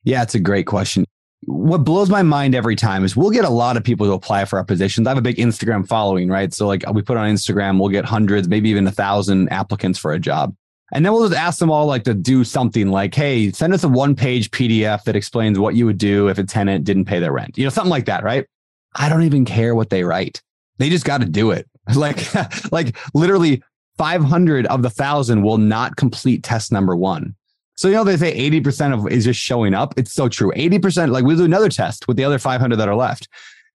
yeah, 0.05 0.23
it's 0.23 0.35
a 0.35 0.41
great 0.41 0.67
question. 0.67 1.05
What 1.45 1.79
blows 1.79 2.09
my 2.09 2.23
mind 2.23 2.55
every 2.55 2.77
time 2.77 3.05
is 3.05 3.17
we'll 3.17 3.31
get 3.31 3.45
a 3.45 3.51
lot 3.51 3.77
of 3.77 3.83
people 3.83 4.07
to 4.07 4.13
apply 4.13 4.45
for 4.45 4.59
our 4.59 4.65
positions. 4.65 5.07
I 5.07 5.11
have 5.11 5.19
a 5.19 5.23
big 5.23 5.37
Instagram 5.37 5.87
following, 5.87 6.29
right? 6.29 6.53
So, 6.55 6.67
like, 6.67 6.85
we 6.93 7.03
put 7.03 7.17
on 7.17 7.29
Instagram, 7.29 7.79
we'll 7.79 7.91
get 7.91 8.05
hundreds, 8.05 8.49
maybe 8.49 8.71
even 8.71 8.87
a 8.87 8.93
thousand 8.93 9.49
applicants 9.51 9.99
for 9.99 10.13
a 10.13 10.19
job. 10.19 10.55
And 10.93 11.05
then 11.05 11.13
we'll 11.13 11.29
just 11.29 11.39
ask 11.39 11.59
them 11.59 11.71
all 11.71 11.87
like 11.87 12.05
to 12.05 12.15
do 12.15 12.45
something 12.45 12.89
like, 12.89 13.15
hey, 13.15 13.51
send 13.51 13.73
us 13.73 13.83
a 13.83 13.89
one 13.89 14.15
page 14.15 14.51
PDF 14.51 15.05
that 15.05 15.17
explains 15.17 15.59
what 15.59 15.75
you 15.75 15.87
would 15.87 15.99
do 15.99 16.29
if 16.29 16.39
a 16.39 16.45
tenant 16.45 16.85
didn't 16.85 17.07
pay 17.07 17.19
their 17.19 17.33
rent. 17.33 17.57
You 17.57 17.65
know, 17.65 17.71
something 17.71 17.91
like 17.91 18.07
that, 18.07 18.25
right? 18.25 18.47
I 18.95 19.09
don't 19.09 19.23
even 19.23 19.45
care 19.45 19.75
what 19.75 19.91
they 19.91 20.05
write. 20.05 20.43
They 20.79 20.91
just 20.91 21.05
got 21.05 21.21
to 21.21 21.27
do 21.27 21.51
it. 21.51 21.69
Like, 21.97 22.33
like 22.73 22.97
literally 23.13 23.61
500 23.99 24.67
of 24.67 24.83
the 24.83 24.91
thousand 24.91 25.43
will 25.43 25.59
not 25.59 25.97
complete 25.97 26.45
test 26.45 26.71
number 26.71 26.95
one. 26.95 27.35
So, 27.75 27.89
you 27.89 27.95
know, 27.95 28.05
they 28.05 28.17
say 28.17 28.51
80% 28.51 28.95
of 28.95 29.11
is 29.11 29.25
just 29.25 29.41
showing 29.41 29.75
up. 29.75 29.93
It's 29.97 30.13
so 30.13 30.29
true. 30.29 30.53
80%, 30.55 31.11
like 31.11 31.25
we'll 31.25 31.37
do 31.37 31.45
another 31.45 31.69
test 31.69 32.07
with 32.07 32.17
the 32.17 32.23
other 32.23 32.39
500 32.39 32.77
that 32.77 32.89
are 32.89 32.95
left 32.95 33.27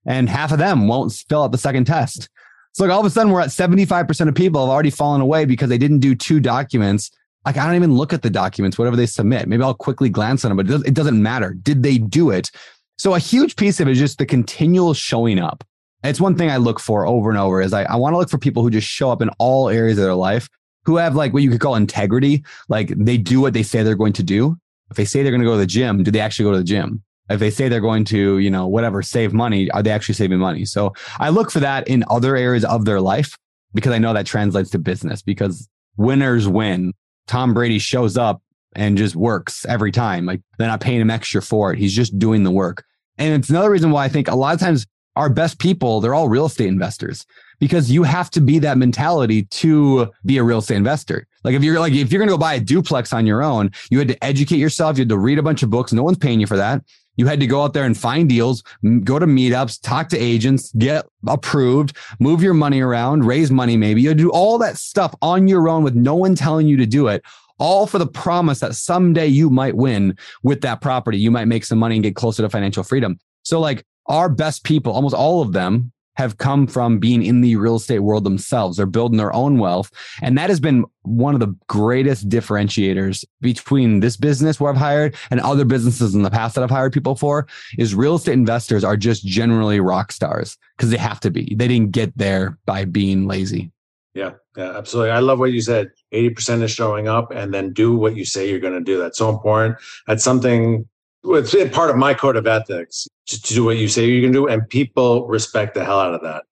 and 0.06 0.28
half 0.28 0.52
of 0.52 0.58
them 0.58 0.88
won't 0.88 1.12
fill 1.28 1.44
out 1.44 1.52
the 1.52 1.58
second 1.58 1.84
test. 1.84 2.28
So 2.78 2.84
like 2.84 2.92
all 2.92 3.00
of 3.00 3.06
a 3.06 3.10
sudden 3.10 3.32
we're 3.32 3.40
at 3.40 3.48
75% 3.48 4.28
of 4.28 4.36
people 4.36 4.60
have 4.60 4.70
already 4.70 4.90
fallen 4.90 5.20
away 5.20 5.46
because 5.46 5.68
they 5.68 5.78
didn't 5.78 5.98
do 5.98 6.14
two 6.14 6.38
documents. 6.38 7.10
Like 7.44 7.56
I 7.56 7.66
don't 7.66 7.74
even 7.74 7.96
look 7.96 8.12
at 8.12 8.22
the 8.22 8.30
documents, 8.30 8.78
whatever 8.78 8.94
they 8.94 9.04
submit. 9.04 9.48
Maybe 9.48 9.64
I'll 9.64 9.74
quickly 9.74 10.08
glance 10.08 10.44
at 10.44 10.50
them, 10.50 10.58
but 10.58 10.86
it 10.86 10.94
doesn't 10.94 11.20
matter. 11.20 11.54
Did 11.54 11.82
they 11.82 11.98
do 11.98 12.30
it? 12.30 12.52
So 12.96 13.16
a 13.16 13.18
huge 13.18 13.56
piece 13.56 13.80
of 13.80 13.88
it 13.88 13.90
is 13.90 13.98
just 13.98 14.18
the 14.18 14.26
continual 14.26 14.94
showing 14.94 15.40
up. 15.40 15.64
it's 16.04 16.20
one 16.20 16.36
thing 16.36 16.52
I 16.52 16.58
look 16.58 16.78
for 16.78 17.04
over 17.04 17.30
and 17.30 17.38
over 17.40 17.60
is 17.60 17.72
I, 17.72 17.82
I 17.82 17.96
want 17.96 18.14
to 18.14 18.18
look 18.18 18.30
for 18.30 18.38
people 18.38 18.62
who 18.62 18.70
just 18.70 18.86
show 18.86 19.10
up 19.10 19.22
in 19.22 19.30
all 19.40 19.68
areas 19.68 19.98
of 19.98 20.04
their 20.04 20.14
life, 20.14 20.48
who 20.84 20.98
have 20.98 21.16
like 21.16 21.32
what 21.32 21.42
you 21.42 21.50
could 21.50 21.60
call 21.60 21.74
integrity. 21.74 22.44
Like 22.68 22.90
they 22.96 23.18
do 23.18 23.40
what 23.40 23.54
they 23.54 23.64
say 23.64 23.82
they're 23.82 23.96
going 23.96 24.12
to 24.12 24.22
do. 24.22 24.56
If 24.88 24.96
they 24.96 25.04
say 25.04 25.24
they're 25.24 25.32
going 25.32 25.42
to 25.42 25.48
go 25.48 25.54
to 25.54 25.58
the 25.58 25.66
gym, 25.66 26.04
do 26.04 26.12
they 26.12 26.20
actually 26.20 26.44
go 26.44 26.52
to 26.52 26.58
the 26.58 26.62
gym? 26.62 27.02
If 27.28 27.40
they 27.40 27.50
say 27.50 27.68
they're 27.68 27.80
going 27.80 28.04
to, 28.06 28.38
you 28.38 28.50
know, 28.50 28.66
whatever, 28.66 29.02
save 29.02 29.32
money, 29.32 29.70
are 29.70 29.82
they 29.82 29.90
actually 29.90 30.14
saving 30.14 30.38
money? 30.38 30.64
So 30.64 30.94
I 31.18 31.28
look 31.28 31.50
for 31.50 31.60
that 31.60 31.88
in 31.88 32.04
other 32.08 32.36
areas 32.36 32.64
of 32.64 32.84
their 32.84 33.00
life 33.00 33.36
because 33.74 33.92
I 33.92 33.98
know 33.98 34.14
that 34.14 34.26
translates 34.26 34.70
to 34.70 34.78
business 34.78 35.22
because 35.22 35.68
winners 35.96 36.48
win. 36.48 36.92
Tom 37.26 37.52
Brady 37.52 37.78
shows 37.78 38.16
up 38.16 38.42
and 38.74 38.96
just 38.96 39.16
works 39.16 39.66
every 39.66 39.92
time. 39.92 40.24
Like 40.26 40.40
they're 40.58 40.68
not 40.68 40.80
paying 40.80 41.00
him 41.00 41.10
extra 41.10 41.42
for 41.42 41.72
it. 41.72 41.78
He's 41.78 41.94
just 41.94 42.18
doing 42.18 42.44
the 42.44 42.50
work. 42.50 42.84
And 43.18 43.34
it's 43.34 43.50
another 43.50 43.70
reason 43.70 43.90
why 43.90 44.04
I 44.04 44.08
think 44.08 44.28
a 44.28 44.34
lot 44.34 44.54
of 44.54 44.60
times 44.60 44.86
our 45.16 45.28
best 45.28 45.58
people, 45.58 46.00
they're 46.00 46.14
all 46.14 46.28
real 46.28 46.46
estate 46.46 46.68
investors 46.68 47.26
because 47.58 47.90
you 47.90 48.04
have 48.04 48.30
to 48.30 48.40
be 48.40 48.60
that 48.60 48.78
mentality 48.78 49.42
to 49.44 50.10
be 50.24 50.38
a 50.38 50.44
real 50.44 50.58
estate 50.58 50.76
investor. 50.76 51.26
Like 51.42 51.54
if 51.54 51.64
you're 51.64 51.80
like 51.80 51.92
if 51.92 52.12
you're 52.12 52.20
going 52.20 52.28
to 52.28 52.34
go 52.34 52.38
buy 52.38 52.54
a 52.54 52.60
duplex 52.60 53.12
on 53.12 53.26
your 53.26 53.42
own, 53.42 53.70
you 53.90 53.98
had 53.98 54.08
to 54.08 54.24
educate 54.24 54.58
yourself, 54.58 54.96
you 54.96 55.02
had 55.02 55.08
to 55.08 55.18
read 55.18 55.38
a 55.38 55.42
bunch 55.42 55.62
of 55.62 55.70
books, 55.70 55.92
no 55.92 56.04
one's 56.04 56.18
paying 56.18 56.40
you 56.40 56.46
for 56.46 56.56
that. 56.56 56.84
You 57.18 57.26
had 57.26 57.40
to 57.40 57.46
go 57.46 57.62
out 57.62 57.74
there 57.74 57.84
and 57.84 57.98
find 57.98 58.28
deals, 58.28 58.62
go 59.04 59.18
to 59.18 59.26
meetups, 59.26 59.82
talk 59.82 60.08
to 60.10 60.18
agents, 60.18 60.72
get 60.78 61.04
approved, 61.26 61.96
move 62.20 62.42
your 62.42 62.54
money 62.54 62.80
around, 62.80 63.26
raise 63.26 63.50
money 63.50 63.76
maybe. 63.76 64.00
You 64.00 64.14
do 64.14 64.30
all 64.30 64.56
that 64.58 64.78
stuff 64.78 65.14
on 65.20 65.48
your 65.48 65.68
own 65.68 65.82
with 65.82 65.96
no 65.96 66.14
one 66.14 66.34
telling 66.34 66.66
you 66.66 66.76
to 66.78 66.86
do 66.86 67.08
it 67.08 67.22
all 67.58 67.86
for 67.86 67.98
the 67.98 68.06
promise 68.06 68.60
that 68.60 68.76
someday 68.76 69.26
you 69.26 69.50
might 69.50 69.76
win 69.76 70.16
with 70.42 70.60
that 70.60 70.80
property. 70.80 71.18
You 71.18 71.30
might 71.30 71.46
make 71.46 71.64
some 71.64 71.78
money 71.78 71.96
and 71.96 72.04
get 72.04 72.16
closer 72.16 72.42
to 72.42 72.48
financial 72.48 72.84
freedom. 72.84 73.18
So, 73.42 73.60
like, 73.60 73.84
our 74.06 74.28
best 74.28 74.64
people, 74.64 74.92
almost 74.92 75.14
all 75.14 75.42
of 75.42 75.52
them, 75.52 75.92
have 76.18 76.36
come 76.36 76.66
from 76.66 76.98
being 76.98 77.22
in 77.22 77.42
the 77.42 77.54
real 77.54 77.76
estate 77.76 78.00
world 78.00 78.24
themselves. 78.24 78.76
They're 78.76 78.86
building 78.86 79.18
their 79.18 79.32
own 79.32 79.58
wealth. 79.58 79.92
And 80.20 80.36
that 80.36 80.50
has 80.50 80.58
been 80.58 80.84
one 81.02 81.32
of 81.32 81.38
the 81.38 81.54
greatest 81.68 82.28
differentiators 82.28 83.24
between 83.40 84.00
this 84.00 84.16
business 84.16 84.58
where 84.58 84.72
I've 84.72 84.78
hired 84.78 85.14
and 85.30 85.38
other 85.38 85.64
businesses 85.64 86.16
in 86.16 86.22
the 86.22 86.30
past 86.30 86.56
that 86.56 86.64
I've 86.64 86.70
hired 86.70 86.92
people 86.92 87.14
for 87.14 87.46
is 87.78 87.94
real 87.94 88.16
estate 88.16 88.32
investors 88.32 88.82
are 88.82 88.96
just 88.96 89.24
generally 89.24 89.78
rock 89.78 90.10
stars 90.10 90.58
because 90.76 90.90
they 90.90 90.96
have 90.96 91.20
to 91.20 91.30
be. 91.30 91.54
They 91.54 91.68
didn't 91.68 91.92
get 91.92 92.18
there 92.18 92.58
by 92.66 92.84
being 92.84 93.28
lazy. 93.28 93.70
Yeah, 94.12 94.32
yeah, 94.56 94.76
absolutely. 94.76 95.12
I 95.12 95.20
love 95.20 95.38
what 95.38 95.52
you 95.52 95.60
said. 95.60 95.92
80% 96.12 96.64
is 96.64 96.72
showing 96.72 97.06
up 97.06 97.30
and 97.30 97.54
then 97.54 97.72
do 97.72 97.94
what 97.96 98.16
you 98.16 98.24
say 98.24 98.50
you're 98.50 98.58
going 98.58 98.74
to 98.74 98.80
do. 98.80 98.98
That's 98.98 99.18
so 99.18 99.28
important. 99.28 99.76
That's 100.08 100.24
something 100.24 100.88
it's 101.24 101.54
part 101.74 101.90
of 101.90 101.96
my 101.96 102.14
code 102.14 102.36
of 102.36 102.46
ethics 102.46 103.06
to 103.26 103.40
do 103.40 103.64
what 103.64 103.76
you 103.76 103.88
say 103.88 104.06
you 104.06 104.22
can 104.22 104.32
do, 104.32 104.46
and 104.46 104.68
people 104.68 105.26
respect 105.26 105.74
the 105.74 105.84
hell 105.84 106.00
out 106.00 106.14
of 106.14 106.22
that. 106.22 106.44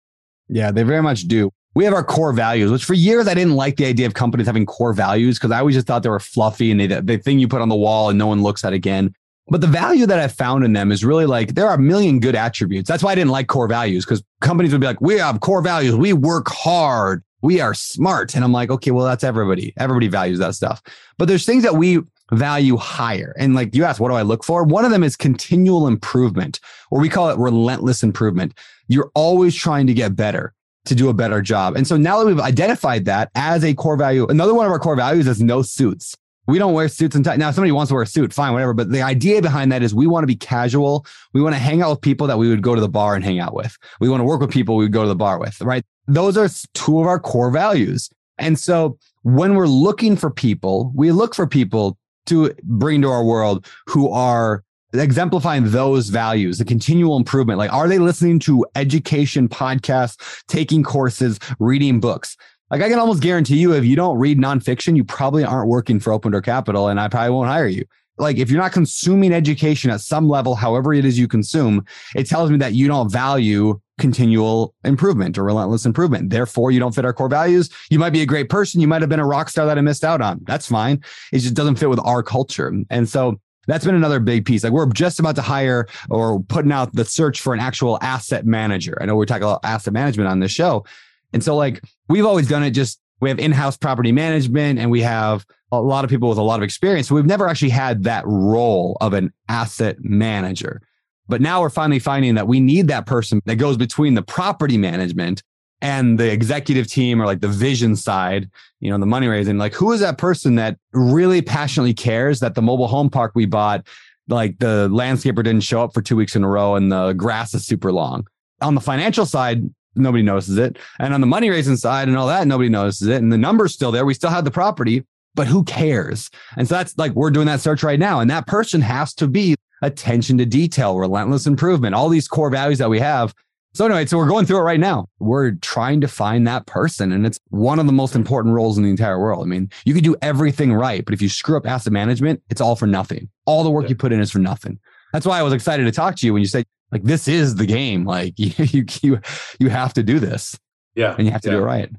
Yeah, 0.48 0.70
they 0.70 0.82
very 0.82 1.02
much 1.02 1.22
do. 1.22 1.50
We 1.74 1.84
have 1.84 1.92
our 1.92 2.04
core 2.04 2.32
values, 2.32 2.70
which 2.70 2.84
for 2.84 2.94
years 2.94 3.28
I 3.28 3.34
didn't 3.34 3.54
like 3.54 3.76
the 3.76 3.84
idea 3.84 4.06
of 4.06 4.14
companies 4.14 4.46
having 4.46 4.64
core 4.64 4.94
values 4.94 5.38
because 5.38 5.50
I 5.50 5.58
always 5.58 5.74
just 5.74 5.86
thought 5.86 6.02
they 6.02 6.08
were 6.08 6.20
fluffy 6.20 6.70
and 6.70 6.80
they, 6.80 6.86
the 6.86 7.18
thing 7.18 7.38
you 7.38 7.48
put 7.48 7.60
on 7.60 7.68
the 7.68 7.76
wall 7.76 8.08
and 8.08 8.18
no 8.18 8.26
one 8.26 8.42
looks 8.42 8.64
at 8.64 8.72
again. 8.72 9.14
But 9.48 9.60
the 9.60 9.66
value 9.66 10.06
that 10.06 10.18
I 10.18 10.26
found 10.28 10.64
in 10.64 10.72
them 10.72 10.90
is 10.90 11.04
really 11.04 11.26
like 11.26 11.54
there 11.54 11.68
are 11.68 11.74
a 11.74 11.78
million 11.78 12.18
good 12.18 12.34
attributes. 12.34 12.88
That's 12.88 13.02
why 13.02 13.12
I 13.12 13.14
didn't 13.14 13.30
like 13.30 13.46
core 13.46 13.68
values 13.68 14.04
because 14.04 14.22
companies 14.40 14.72
would 14.72 14.80
be 14.80 14.86
like, 14.86 15.00
we 15.00 15.18
have 15.18 15.40
core 15.40 15.62
values. 15.62 15.94
We 15.94 16.12
work 16.14 16.48
hard. 16.48 17.22
We 17.42 17.60
are 17.60 17.74
smart. 17.74 18.34
And 18.34 18.42
I'm 18.42 18.52
like, 18.52 18.70
okay, 18.70 18.90
well, 18.90 19.04
that's 19.04 19.22
everybody. 19.22 19.72
Everybody 19.76 20.08
values 20.08 20.38
that 20.40 20.54
stuff. 20.54 20.82
But 21.18 21.28
there's 21.28 21.44
things 21.44 21.62
that 21.62 21.76
we 21.76 22.00
value 22.32 22.76
higher. 22.76 23.34
And 23.38 23.54
like 23.54 23.74
you 23.74 23.84
asked, 23.84 24.00
what 24.00 24.08
do 24.08 24.14
I 24.14 24.22
look 24.22 24.44
for? 24.44 24.64
One 24.64 24.84
of 24.84 24.90
them 24.90 25.04
is 25.04 25.16
continual 25.16 25.86
improvement, 25.86 26.60
or 26.90 27.00
we 27.00 27.08
call 27.08 27.30
it 27.30 27.38
relentless 27.38 28.02
improvement. 28.02 28.54
You're 28.88 29.10
always 29.14 29.54
trying 29.54 29.86
to 29.86 29.94
get 29.94 30.16
better 30.16 30.52
to 30.86 30.94
do 30.94 31.08
a 31.08 31.14
better 31.14 31.42
job. 31.42 31.76
And 31.76 31.86
so 31.86 31.96
now 31.96 32.18
that 32.18 32.26
we've 32.26 32.40
identified 32.40 33.04
that 33.06 33.30
as 33.34 33.64
a 33.64 33.74
core 33.74 33.96
value, 33.96 34.26
another 34.26 34.54
one 34.54 34.66
of 34.66 34.72
our 34.72 34.78
core 34.78 34.96
values 34.96 35.26
is 35.26 35.42
no 35.42 35.62
suits. 35.62 36.16
We 36.48 36.58
don't 36.58 36.74
wear 36.74 36.88
suits 36.88 37.16
and 37.16 37.24
ties. 37.24 37.38
Now, 37.38 37.50
somebody 37.50 37.72
wants 37.72 37.88
to 37.88 37.94
wear 37.94 38.04
a 38.04 38.06
suit, 38.06 38.32
fine, 38.32 38.52
whatever. 38.52 38.72
But 38.72 38.92
the 38.92 39.02
idea 39.02 39.42
behind 39.42 39.72
that 39.72 39.82
is 39.82 39.94
we 39.94 40.06
want 40.06 40.22
to 40.22 40.28
be 40.28 40.36
casual. 40.36 41.04
We 41.32 41.42
want 41.42 41.56
to 41.56 41.60
hang 41.60 41.82
out 41.82 41.90
with 41.90 42.00
people 42.02 42.28
that 42.28 42.38
we 42.38 42.48
would 42.48 42.62
go 42.62 42.76
to 42.76 42.80
the 42.80 42.88
bar 42.88 43.16
and 43.16 43.24
hang 43.24 43.40
out 43.40 43.52
with. 43.52 43.76
We 44.00 44.08
want 44.08 44.20
to 44.20 44.24
work 44.24 44.40
with 44.40 44.50
people 44.50 44.76
we 44.76 44.84
would 44.84 44.92
go 44.92 45.02
to 45.02 45.08
the 45.08 45.16
bar 45.16 45.40
with, 45.40 45.60
right? 45.60 45.84
Those 46.06 46.36
are 46.36 46.48
two 46.74 47.00
of 47.00 47.06
our 47.06 47.18
core 47.18 47.50
values. 47.50 48.08
And 48.38 48.58
so 48.58 48.96
when 49.22 49.56
we're 49.56 49.66
looking 49.66 50.16
for 50.16 50.30
people, 50.30 50.92
we 50.94 51.10
look 51.10 51.34
for 51.34 51.48
people 51.48 51.98
to 52.26 52.54
bring 52.62 53.02
to 53.02 53.08
our 53.08 53.24
world 53.24 53.66
who 53.86 54.10
are 54.10 54.62
exemplifying 54.92 55.70
those 55.70 56.08
values, 56.08 56.58
the 56.58 56.64
continual 56.64 57.16
improvement. 57.16 57.58
Like, 57.58 57.72
are 57.72 57.88
they 57.88 57.98
listening 57.98 58.38
to 58.40 58.64
education 58.74 59.48
podcasts, 59.48 60.42
taking 60.48 60.82
courses, 60.82 61.38
reading 61.58 62.00
books? 62.00 62.36
Like, 62.70 62.82
I 62.82 62.88
can 62.88 62.98
almost 62.98 63.22
guarantee 63.22 63.58
you, 63.58 63.72
if 63.74 63.84
you 63.84 63.94
don't 63.94 64.18
read 64.18 64.38
nonfiction, 64.38 64.96
you 64.96 65.04
probably 65.04 65.44
aren't 65.44 65.68
working 65.68 66.00
for 66.00 66.12
Open 66.12 66.32
Door 66.32 66.42
Capital, 66.42 66.88
and 66.88 67.00
I 67.00 67.08
probably 67.08 67.30
won't 67.30 67.48
hire 67.48 67.68
you. 67.68 67.84
Like, 68.18 68.38
if 68.38 68.50
you're 68.50 68.60
not 68.60 68.72
consuming 68.72 69.32
education 69.32 69.90
at 69.90 70.00
some 70.00 70.28
level, 70.28 70.54
however 70.54 70.94
it 70.94 71.04
is 71.04 71.18
you 71.18 71.28
consume, 71.28 71.84
it 72.14 72.26
tells 72.26 72.50
me 72.50 72.58
that 72.58 72.74
you 72.74 72.88
don't 72.88 73.10
value 73.10 73.80
continual 73.98 74.74
improvement 74.84 75.38
or 75.38 75.44
relentless 75.44 75.86
improvement. 75.86 76.30
Therefore, 76.30 76.70
you 76.70 76.78
don't 76.78 76.94
fit 76.94 77.04
our 77.04 77.12
core 77.12 77.28
values. 77.28 77.70
You 77.90 77.98
might 77.98 78.10
be 78.10 78.22
a 78.22 78.26
great 78.26 78.48
person. 78.48 78.80
You 78.80 78.88
might 78.88 79.02
have 79.02 79.08
been 79.08 79.20
a 79.20 79.26
rock 79.26 79.48
star 79.48 79.66
that 79.66 79.78
I 79.78 79.80
missed 79.80 80.04
out 80.04 80.20
on. 80.20 80.40
That's 80.44 80.68
fine. 80.68 81.02
It 81.32 81.38
just 81.38 81.54
doesn't 81.54 81.76
fit 81.76 81.88
with 81.88 82.00
our 82.00 82.22
culture. 82.22 82.72
And 82.90 83.08
so 83.08 83.40
that's 83.66 83.84
been 83.84 83.94
another 83.94 84.20
big 84.20 84.44
piece. 84.44 84.64
Like 84.64 84.72
we're 84.72 84.86
just 84.86 85.18
about 85.18 85.34
to 85.36 85.42
hire 85.42 85.86
or 86.10 86.40
putting 86.40 86.72
out 86.72 86.92
the 86.94 87.04
search 87.04 87.40
for 87.40 87.54
an 87.54 87.60
actual 87.60 87.98
asset 88.02 88.46
manager. 88.46 88.96
I 89.00 89.06
know 89.06 89.16
we're 89.16 89.26
talking 89.26 89.42
about 89.42 89.60
asset 89.64 89.92
management 89.92 90.28
on 90.28 90.40
this 90.40 90.52
show. 90.52 90.84
And 91.32 91.42
so 91.42 91.56
like 91.56 91.82
we've 92.08 92.26
always 92.26 92.48
done 92.48 92.62
it 92.62 92.70
just 92.70 93.00
we 93.20 93.28
have 93.28 93.38
in-house 93.38 93.76
property 93.76 94.12
management 94.12 94.78
and 94.78 94.90
we 94.90 95.00
have 95.00 95.46
a 95.72 95.80
lot 95.80 96.04
of 96.04 96.10
people 96.10 96.28
with 96.28 96.38
a 96.38 96.42
lot 96.42 96.58
of 96.58 96.62
experience. 96.62 97.08
So 97.08 97.14
we've 97.14 97.26
never 97.26 97.48
actually 97.48 97.70
had 97.70 98.04
that 98.04 98.24
role 98.26 98.96
of 99.00 99.12
an 99.12 99.32
asset 99.48 99.96
manager. 100.00 100.82
But 101.28 101.40
now 101.40 101.60
we're 101.60 101.70
finally 101.70 101.98
finding 101.98 102.36
that 102.36 102.46
we 102.46 102.60
need 102.60 102.88
that 102.88 103.06
person 103.06 103.40
that 103.46 103.56
goes 103.56 103.76
between 103.76 104.14
the 104.14 104.22
property 104.22 104.78
management 104.78 105.42
and 105.82 106.18
the 106.18 106.30
executive 106.30 106.86
team 106.86 107.20
or 107.20 107.26
like 107.26 107.40
the 107.40 107.48
vision 107.48 107.96
side, 107.96 108.48
you 108.80 108.90
know, 108.90 108.98
the 108.98 109.06
money 109.06 109.26
raising. 109.26 109.58
Like, 109.58 109.74
who 109.74 109.92
is 109.92 110.00
that 110.00 110.18
person 110.18 110.54
that 110.54 110.78
really 110.92 111.42
passionately 111.42 111.94
cares 111.94 112.40
that 112.40 112.54
the 112.54 112.62
mobile 112.62 112.86
home 112.86 113.10
park 113.10 113.32
we 113.34 113.44
bought, 113.44 113.86
like 114.28 114.58
the 114.58 114.88
landscaper 114.90 115.42
didn't 115.42 115.60
show 115.60 115.82
up 115.82 115.92
for 115.92 116.00
two 116.00 116.16
weeks 116.16 116.36
in 116.36 116.44
a 116.44 116.48
row 116.48 116.76
and 116.76 116.90
the 116.92 117.12
grass 117.12 117.54
is 117.54 117.66
super 117.66 117.92
long? 117.92 118.26
On 118.62 118.74
the 118.74 118.80
financial 118.80 119.26
side, 119.26 119.68
nobody 119.96 120.22
notices 120.22 120.58
it. 120.58 120.78
And 120.98 121.14
on 121.14 121.20
the 121.20 121.26
money 121.26 121.50
raising 121.50 121.76
side 121.76 122.08
and 122.08 122.16
all 122.16 122.26
that, 122.28 122.46
nobody 122.46 122.68
notices 122.68 123.08
it. 123.08 123.22
And 123.22 123.32
the 123.32 123.38
number's 123.38 123.72
still 123.72 123.90
there. 123.90 124.06
We 124.06 124.14
still 124.14 124.30
have 124.30 124.44
the 124.44 124.50
property, 124.50 125.04
but 125.34 125.46
who 125.46 125.64
cares? 125.64 126.30
And 126.56 126.68
so 126.68 126.74
that's 126.74 126.96
like, 126.98 127.12
we're 127.12 127.30
doing 127.30 127.46
that 127.46 127.60
search 127.60 127.82
right 127.82 127.98
now. 127.98 128.20
And 128.20 128.30
that 128.30 128.46
person 128.46 128.80
has 128.80 129.14
to 129.14 129.28
be 129.28 129.56
attention 129.82 130.38
to 130.38 130.46
detail, 130.46 130.98
relentless 130.98 131.46
improvement, 131.46 131.94
all 131.94 132.08
these 132.08 132.28
core 132.28 132.50
values 132.50 132.78
that 132.78 132.90
we 132.90 132.98
have. 132.98 133.34
So 133.74 133.84
anyway, 133.84 134.06
so 134.06 134.16
we're 134.16 134.28
going 134.28 134.46
through 134.46 134.58
it 134.58 134.62
right 134.62 134.80
now. 134.80 135.06
We're 135.18 135.50
trying 135.56 136.00
to 136.00 136.08
find 136.08 136.46
that 136.46 136.64
person 136.64 137.12
and 137.12 137.26
it's 137.26 137.38
one 137.50 137.78
of 137.78 137.84
the 137.84 137.92
most 137.92 138.14
important 138.14 138.54
roles 138.54 138.78
in 138.78 138.84
the 138.84 138.90
entire 138.90 139.20
world. 139.20 139.44
I 139.44 139.46
mean, 139.46 139.70
you 139.84 139.92
can 139.92 140.02
do 140.02 140.16
everything 140.22 140.72
right, 140.72 141.04
but 141.04 141.12
if 141.12 141.20
you 141.20 141.28
screw 141.28 141.58
up 141.58 141.66
asset 141.66 141.92
management, 141.92 142.42
it's 142.48 142.62
all 142.62 142.74
for 142.74 142.86
nothing. 142.86 143.28
All 143.44 143.64
the 143.64 143.70
work 143.70 143.84
yeah. 143.84 143.90
you 143.90 143.96
put 143.96 144.12
in 144.12 144.20
is 144.20 144.30
for 144.30 144.38
nothing. 144.38 144.78
That's 145.12 145.26
why 145.26 145.38
I 145.38 145.42
was 145.42 145.52
excited 145.52 145.84
to 145.84 145.92
talk 145.92 146.16
to 146.16 146.26
you 146.26 146.32
when 146.32 146.40
you 146.40 146.48
said 146.48 146.64
like 146.92 147.02
this 147.02 147.28
is 147.28 147.56
the 147.56 147.66
game. 147.66 148.04
Like 148.04 148.34
you 148.36 148.84
you 149.02 149.20
you 149.58 149.68
have 149.68 149.92
to 149.94 150.02
do 150.02 150.18
this. 150.18 150.58
Yeah. 150.94 151.14
And 151.16 151.26
you 151.26 151.32
have 151.32 151.42
to 151.42 151.48
yeah. 151.48 151.56
do 151.56 151.60
it 151.60 151.64
right. 151.64 151.90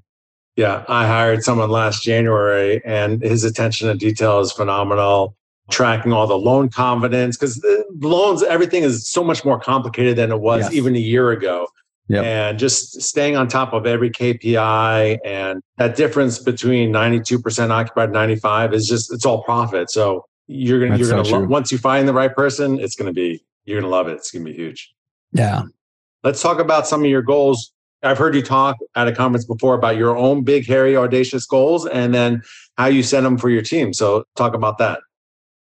Yeah, 0.56 0.84
I 0.88 1.06
hired 1.06 1.44
someone 1.44 1.70
last 1.70 2.04
January 2.04 2.82
and 2.84 3.22
his 3.22 3.44
attention 3.44 3.90
to 3.90 3.94
detail 3.94 4.40
is 4.40 4.52
phenomenal 4.52 5.38
tracking 5.70 6.14
all 6.14 6.28
the 6.28 6.38
loan 6.38 6.70
confidence 6.70 7.38
because 7.38 7.64
loans, 8.00 8.44
everything 8.44 8.84
is 8.84 9.08
so 9.08 9.24
much 9.24 9.44
more 9.44 9.60
complicated 9.60 10.16
than 10.16 10.32
it 10.32 10.40
was 10.40 10.64
yes. 10.64 10.74
even 10.74 10.96
a 10.96 11.00
year 11.00 11.32
ago. 11.32 11.68
Yep. 12.10 12.24
And 12.24 12.60
just 12.60 13.02
staying 13.02 13.36
on 13.36 13.50
top 13.50 13.74
of 13.74 13.86
every 13.86 14.10
KPI 14.10 15.20
and 15.26 15.62
that 15.76 15.98
difference 15.98 16.40
between 16.40 16.94
92% 16.94 17.70
occupied 17.70 18.12
95 18.12 18.74
is 18.74 18.88
just, 18.88 19.14
it's 19.14 19.26
all 19.26 19.44
profit. 19.44 19.92
So 19.92 20.26
you're 20.48 20.80
going 20.80 20.94
to, 20.94 20.98
you're 20.98 21.10
going 21.10 21.24
to, 21.24 21.30
so 21.30 21.44
once 21.44 21.70
you 21.70 21.78
find 21.78 22.08
the 22.08 22.14
right 22.14 22.34
person, 22.34 22.80
it's 22.80 22.96
going 22.96 23.08
to 23.08 23.14
be, 23.14 23.44
you're 23.68 23.82
going 23.82 23.90
to 23.90 23.96
love 23.96 24.08
it. 24.08 24.14
It's 24.14 24.32
going 24.32 24.46
to 24.46 24.52
be 24.52 24.58
huge. 24.58 24.94
Yeah. 25.34 25.64
Let's 26.24 26.42
talk 26.42 26.60
about 26.60 26.88
some 26.88 27.04
of 27.04 27.10
your 27.10 27.22
goals. 27.22 27.74
I've 28.02 28.18
heard 28.18 28.34
you 28.34 28.42
talk 28.42 28.78
at 28.96 29.08
a 29.08 29.12
conference 29.12 29.46
before 29.46 29.76
about 29.76 29.98
your 29.98 30.16
own 30.16 30.44
big, 30.44 30.66
hairy, 30.66 30.96
audacious 30.96 31.46
goals 31.46 31.86
and 31.86 32.14
then 32.14 32.42
how 32.78 32.86
you 32.86 33.04
set 33.04 33.22
them 33.22 33.38
for 33.38 33.50
your 33.50 33.62
team. 33.62 33.94
So 33.94 34.24
talk 34.36 34.54
about 34.54 34.78
that. 34.78 35.02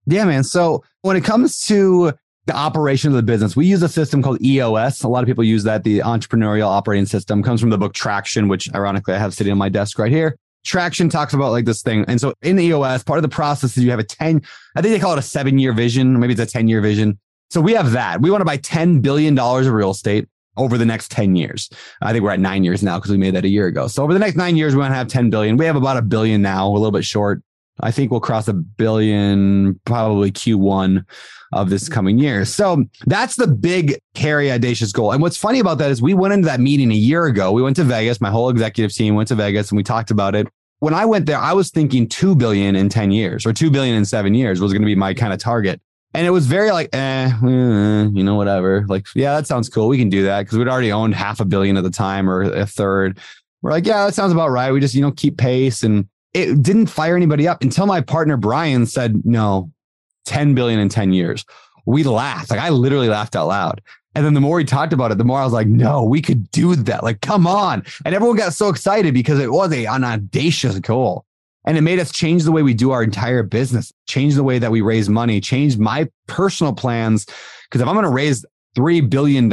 Yeah, 0.05 0.25
man. 0.25 0.43
So 0.43 0.83
when 1.01 1.17
it 1.17 1.23
comes 1.23 1.61
to 1.65 2.13
the 2.45 2.55
operation 2.55 3.09
of 3.09 3.15
the 3.15 3.23
business, 3.23 3.55
we 3.55 3.65
use 3.65 3.83
a 3.83 3.89
system 3.89 4.21
called 4.21 4.41
EOS. 4.41 5.03
A 5.03 5.07
lot 5.07 5.23
of 5.23 5.27
people 5.27 5.43
use 5.43 5.63
that. 5.65 5.83
The 5.83 5.99
entrepreneurial 5.99 6.67
operating 6.67 7.05
system 7.05 7.43
comes 7.43 7.59
from 7.59 7.69
the 7.69 7.77
book 7.77 7.93
Traction, 7.93 8.47
which 8.47 8.73
ironically 8.73 9.13
I 9.13 9.17
have 9.17 9.33
sitting 9.33 9.51
on 9.51 9.57
my 9.57 9.69
desk 9.69 9.99
right 9.99 10.11
here. 10.11 10.37
Traction 10.63 11.09
talks 11.09 11.33
about 11.33 11.51
like 11.51 11.65
this 11.65 11.81
thing. 11.81 12.05
And 12.07 12.19
so 12.21 12.33
in 12.41 12.59
EOS, 12.59 13.03
part 13.03 13.17
of 13.17 13.23
the 13.23 13.29
process 13.29 13.75
is 13.75 13.83
you 13.83 13.91
have 13.91 13.99
a 13.99 14.03
10, 14.03 14.41
I 14.75 14.81
think 14.81 14.93
they 14.93 14.99
call 14.99 15.13
it 15.13 15.19
a 15.19 15.23
seven 15.23 15.57
year 15.57 15.73
vision, 15.73 16.19
maybe 16.19 16.33
it's 16.33 16.41
a 16.41 16.45
10 16.45 16.67
year 16.67 16.81
vision. 16.81 17.19
So 17.49 17.61
we 17.61 17.73
have 17.73 17.91
that. 17.91 18.21
We 18.21 18.31
want 18.31 18.41
to 18.41 18.45
buy 18.45 18.57
$10 18.57 19.01
billion 19.01 19.37
of 19.37 19.67
real 19.67 19.91
estate 19.91 20.27
over 20.57 20.77
the 20.77 20.85
next 20.85 21.11
10 21.11 21.35
years. 21.35 21.69
I 22.01 22.11
think 22.11 22.23
we're 22.23 22.31
at 22.31 22.39
nine 22.39 22.63
years 22.63 22.83
now 22.83 22.97
because 22.97 23.11
we 23.11 23.17
made 23.17 23.35
that 23.35 23.45
a 23.45 23.49
year 23.49 23.67
ago. 23.67 23.87
So 23.87 24.03
over 24.03 24.13
the 24.13 24.19
next 24.19 24.35
nine 24.35 24.57
years, 24.57 24.75
we 24.75 24.81
want 24.81 24.91
to 24.91 24.95
have 24.95 25.07
10 25.07 25.29
billion. 25.29 25.57
We 25.57 25.65
have 25.65 25.75
about 25.75 25.97
a 25.97 26.01
billion 26.01 26.41
now, 26.41 26.67
a 26.67 26.71
little 26.71 26.91
bit 26.91 27.05
short 27.05 27.41
I 27.81 27.91
think 27.91 28.11
we'll 28.11 28.19
cross 28.19 28.47
a 28.47 28.53
billion 28.53 29.79
probably 29.85 30.31
Q1 30.31 31.05
of 31.51 31.69
this 31.69 31.89
coming 31.89 32.19
year. 32.19 32.45
So 32.45 32.85
that's 33.05 33.35
the 33.35 33.47
big, 33.47 33.97
hairy, 34.15 34.51
audacious 34.51 34.91
goal. 34.91 35.11
And 35.11 35.21
what's 35.21 35.37
funny 35.37 35.59
about 35.59 35.77
that 35.79 35.89
is 35.89 36.01
we 36.01 36.13
went 36.13 36.33
into 36.33 36.45
that 36.45 36.59
meeting 36.59 36.91
a 36.91 36.95
year 36.95 37.25
ago. 37.25 37.51
We 37.51 37.61
went 37.61 37.75
to 37.77 37.83
Vegas. 37.83 38.21
My 38.21 38.29
whole 38.29 38.49
executive 38.49 38.93
team 38.93 39.15
went 39.15 39.29
to 39.29 39.35
Vegas 39.35 39.71
and 39.71 39.77
we 39.77 39.83
talked 39.83 40.11
about 40.11 40.35
it. 40.35 40.47
When 40.79 40.93
I 40.93 41.05
went 41.05 41.25
there, 41.25 41.37
I 41.37 41.53
was 41.53 41.71
thinking 41.71 42.07
2 42.07 42.35
billion 42.35 42.75
in 42.75 42.87
10 42.87 43.11
years 43.11 43.45
or 43.45 43.53
2 43.53 43.69
billion 43.71 43.95
in 43.95 44.05
seven 44.05 44.33
years 44.33 44.61
was 44.61 44.71
going 44.71 44.81
to 44.81 44.85
be 44.85 44.95
my 44.95 45.13
kind 45.13 45.33
of 45.33 45.39
target. 45.39 45.81
And 46.13 46.25
it 46.25 46.31
was 46.31 46.47
very 46.47 46.71
like, 46.71 46.89
eh, 46.93 47.31
eh, 47.31 48.07
you 48.11 48.23
know, 48.23 48.35
whatever. 48.35 48.85
Like, 48.87 49.05
yeah, 49.15 49.35
that 49.35 49.45
sounds 49.45 49.69
cool. 49.69 49.87
We 49.87 49.97
can 49.97 50.09
do 50.09 50.23
that 50.23 50.41
because 50.41 50.57
we'd 50.57 50.67
already 50.67 50.91
owned 50.91 51.13
half 51.13 51.39
a 51.39 51.45
billion 51.45 51.77
at 51.77 51.83
the 51.83 51.91
time 51.91 52.29
or 52.29 52.41
a 52.41 52.65
third. 52.65 53.19
We're 53.61 53.71
like, 53.71 53.85
yeah, 53.85 54.05
that 54.05 54.15
sounds 54.15 54.31
about 54.31 54.49
right. 54.49 54.71
We 54.71 54.79
just, 54.79 54.95
you 54.95 55.01
know, 55.01 55.11
keep 55.11 55.37
pace. 55.37 55.83
And 55.83 56.07
it 56.33 56.61
didn't 56.63 56.87
fire 56.87 57.15
anybody 57.15 57.47
up 57.47 57.61
until 57.61 57.85
my 57.85 58.01
partner 58.01 58.37
Brian 58.37 58.85
said, 58.85 59.23
no, 59.25 59.71
10 60.25 60.55
billion 60.55 60.79
in 60.79 60.89
10 60.89 61.13
years. 61.13 61.45
We 61.85 62.03
laughed. 62.03 62.49
Like 62.49 62.59
I 62.59 62.69
literally 62.69 63.09
laughed 63.09 63.35
out 63.35 63.47
loud. 63.47 63.81
And 64.15 64.25
then 64.25 64.33
the 64.33 64.41
more 64.41 64.59
he 64.59 64.65
talked 64.65 64.93
about 64.93 65.11
it, 65.11 65.17
the 65.17 65.23
more 65.23 65.39
I 65.39 65.43
was 65.43 65.53
like, 65.53 65.67
no, 65.67 66.03
we 66.03 66.21
could 66.21 66.49
do 66.51 66.75
that. 66.75 67.03
Like, 67.03 67.21
come 67.21 67.45
on. 67.45 67.83
And 68.05 68.15
everyone 68.15 68.37
got 68.37 68.53
so 68.53 68.69
excited 68.69 69.13
because 69.13 69.39
it 69.39 69.51
was 69.51 69.71
a, 69.71 69.85
an 69.85 70.03
audacious 70.03 70.79
goal. 70.79 71.25
And 71.65 71.77
it 71.77 71.81
made 71.81 71.99
us 71.99 72.11
change 72.11 72.43
the 72.43 72.51
way 72.51 72.63
we 72.63 72.73
do 72.73 72.91
our 72.91 73.03
entire 73.03 73.43
business, 73.43 73.91
change 74.07 74.35
the 74.35 74.43
way 74.43 74.59
that 74.59 74.71
we 74.71 74.81
raise 74.81 75.09
money, 75.09 75.41
change 75.41 75.77
my 75.77 76.07
personal 76.27 76.73
plans. 76.73 77.25
Because 77.25 77.81
if 77.81 77.87
I'm 77.87 77.95
going 77.95 78.05
to 78.05 78.09
raise 78.09 78.45
$3 78.77 79.09
billion, 79.09 79.51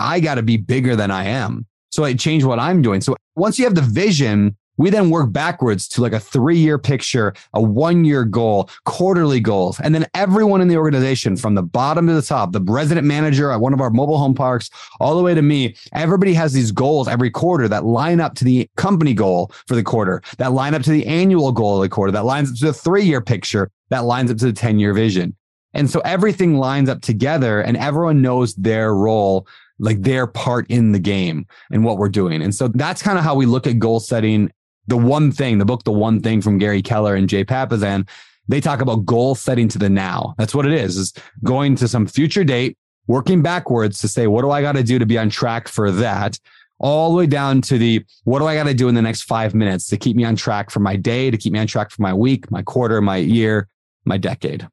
I 0.00 0.20
got 0.20 0.36
to 0.36 0.42
be 0.42 0.56
bigger 0.56 0.94
than 0.96 1.10
I 1.10 1.24
am. 1.24 1.66
So 1.90 2.04
it 2.04 2.18
changed 2.18 2.46
what 2.46 2.60
I'm 2.60 2.82
doing. 2.82 3.00
So 3.00 3.16
once 3.34 3.58
you 3.58 3.64
have 3.64 3.74
the 3.74 3.82
vision, 3.82 4.56
we 4.80 4.88
then 4.88 5.10
work 5.10 5.30
backwards 5.30 5.86
to 5.88 6.00
like 6.00 6.14
a 6.14 6.18
three 6.18 6.56
year 6.56 6.78
picture, 6.78 7.34
a 7.52 7.60
one 7.60 8.02
year 8.02 8.24
goal, 8.24 8.70
quarterly 8.86 9.38
goals. 9.38 9.78
And 9.78 9.94
then 9.94 10.06
everyone 10.14 10.62
in 10.62 10.68
the 10.68 10.78
organization 10.78 11.36
from 11.36 11.54
the 11.54 11.62
bottom 11.62 12.06
to 12.06 12.14
the 12.14 12.22
top, 12.22 12.52
the 12.52 12.62
resident 12.62 13.06
manager 13.06 13.50
at 13.50 13.60
one 13.60 13.74
of 13.74 13.82
our 13.82 13.90
mobile 13.90 14.16
home 14.16 14.32
parks, 14.32 14.70
all 14.98 15.18
the 15.18 15.22
way 15.22 15.34
to 15.34 15.42
me, 15.42 15.76
everybody 15.92 16.32
has 16.32 16.54
these 16.54 16.72
goals 16.72 17.08
every 17.08 17.30
quarter 17.30 17.68
that 17.68 17.84
line 17.84 18.20
up 18.20 18.34
to 18.36 18.44
the 18.44 18.70
company 18.78 19.12
goal 19.12 19.52
for 19.66 19.74
the 19.74 19.82
quarter, 19.82 20.22
that 20.38 20.52
line 20.52 20.72
up 20.72 20.80
to 20.84 20.90
the 20.90 21.06
annual 21.06 21.52
goal 21.52 21.76
of 21.76 21.82
the 21.82 21.88
quarter, 21.90 22.10
that 22.10 22.24
lines 22.24 22.50
up 22.50 22.56
to 22.56 22.64
the 22.64 22.72
three 22.72 23.04
year 23.04 23.20
picture, 23.20 23.70
that 23.90 24.06
lines 24.06 24.30
up 24.30 24.38
to 24.38 24.46
the 24.46 24.52
10 24.54 24.78
year 24.78 24.94
vision. 24.94 25.36
And 25.74 25.90
so 25.90 26.00
everything 26.06 26.56
lines 26.56 26.88
up 26.88 27.02
together 27.02 27.60
and 27.60 27.76
everyone 27.76 28.22
knows 28.22 28.54
their 28.54 28.94
role 28.94 29.46
like 29.78 30.00
their 30.00 30.26
part 30.26 30.66
in 30.70 30.92
the 30.92 30.98
game 30.98 31.46
and 31.70 31.84
what 31.84 31.98
we're 31.98 32.08
doing. 32.08 32.40
And 32.40 32.54
so 32.54 32.68
that's 32.68 33.02
kind 33.02 33.18
of 33.18 33.24
how 33.24 33.34
we 33.34 33.44
look 33.44 33.66
at 33.66 33.78
goal 33.78 34.00
setting 34.00 34.50
the 34.90 34.96
one 34.96 35.32
thing, 35.32 35.56
the 35.58 35.64
book, 35.64 35.84
The 35.84 35.92
One 35.92 36.20
Thing 36.20 36.42
from 36.42 36.58
Gary 36.58 36.82
Keller 36.82 37.14
and 37.14 37.28
Jay 37.28 37.44
Papasan, 37.44 38.06
they 38.48 38.60
talk 38.60 38.82
about 38.82 39.06
goal 39.06 39.36
setting 39.36 39.68
to 39.68 39.78
the 39.78 39.88
now. 39.88 40.34
That's 40.36 40.54
what 40.54 40.66
it 40.66 40.72
is, 40.72 40.96
is 40.96 41.14
going 41.44 41.76
to 41.76 41.88
some 41.88 42.06
future 42.06 42.44
date, 42.44 42.76
working 43.06 43.40
backwards 43.40 44.00
to 44.00 44.08
say, 44.08 44.26
what 44.26 44.42
do 44.42 44.50
I 44.50 44.60
got 44.60 44.72
to 44.72 44.82
do 44.82 44.98
to 44.98 45.06
be 45.06 45.16
on 45.16 45.30
track 45.30 45.68
for 45.68 45.90
that? 45.92 46.38
All 46.80 47.10
the 47.10 47.16
way 47.16 47.26
down 47.26 47.60
to 47.62 47.78
the, 47.78 48.04
what 48.24 48.40
do 48.40 48.46
I 48.46 48.56
got 48.56 48.64
to 48.64 48.74
do 48.74 48.88
in 48.88 48.94
the 48.96 49.02
next 49.02 49.22
five 49.22 49.54
minutes 49.54 49.86
to 49.88 49.96
keep 49.96 50.16
me 50.16 50.24
on 50.24 50.34
track 50.34 50.70
for 50.70 50.80
my 50.80 50.96
day, 50.96 51.30
to 51.30 51.36
keep 51.36 51.52
me 51.52 51.60
on 51.60 51.68
track 51.68 51.90
for 51.90 52.02
my 52.02 52.12
week, 52.12 52.50
my 52.50 52.62
quarter, 52.62 53.00
my 53.00 53.18
year, 53.18 53.68
my 54.04 54.18
decade. 54.18 54.66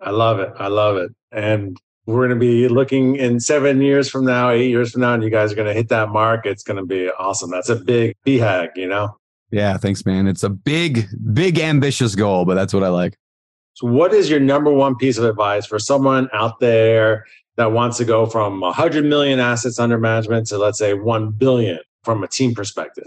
I 0.00 0.10
love 0.10 0.38
it. 0.38 0.52
I 0.58 0.68
love 0.68 0.96
it. 0.98 1.12
And 1.30 1.78
we're 2.04 2.26
going 2.26 2.30
to 2.30 2.36
be 2.36 2.68
looking 2.68 3.16
in 3.16 3.40
seven 3.40 3.80
years 3.80 4.10
from 4.10 4.26
now, 4.26 4.50
eight 4.50 4.68
years 4.68 4.90
from 4.90 5.00
now, 5.00 5.14
and 5.14 5.22
you 5.22 5.30
guys 5.30 5.52
are 5.52 5.54
going 5.54 5.68
to 5.68 5.72
hit 5.72 5.88
that 5.88 6.10
mark. 6.10 6.44
It's 6.44 6.64
going 6.64 6.78
to 6.78 6.84
be 6.84 7.08
awesome. 7.18 7.50
That's 7.50 7.70
a 7.70 7.76
big 7.76 8.16
BHAG, 8.26 8.76
you 8.76 8.88
know? 8.88 9.16
Yeah, 9.52 9.76
thanks, 9.76 10.04
man. 10.06 10.26
It's 10.26 10.42
a 10.42 10.48
big, 10.48 11.06
big, 11.34 11.58
ambitious 11.58 12.14
goal, 12.14 12.46
but 12.46 12.54
that's 12.54 12.72
what 12.72 12.82
I 12.82 12.88
like. 12.88 13.18
So, 13.74 13.86
what 13.86 14.14
is 14.14 14.28
your 14.30 14.40
number 14.40 14.72
one 14.72 14.96
piece 14.96 15.18
of 15.18 15.24
advice 15.24 15.66
for 15.66 15.78
someone 15.78 16.28
out 16.32 16.58
there 16.58 17.26
that 17.56 17.70
wants 17.70 17.98
to 17.98 18.06
go 18.06 18.24
from 18.24 18.60
100 18.60 19.04
million 19.04 19.38
assets 19.38 19.78
under 19.78 19.98
management 19.98 20.46
to, 20.48 20.58
let's 20.58 20.78
say, 20.78 20.94
1 20.94 21.30
billion 21.32 21.78
from 22.02 22.24
a 22.24 22.28
team 22.28 22.54
perspective? 22.54 23.06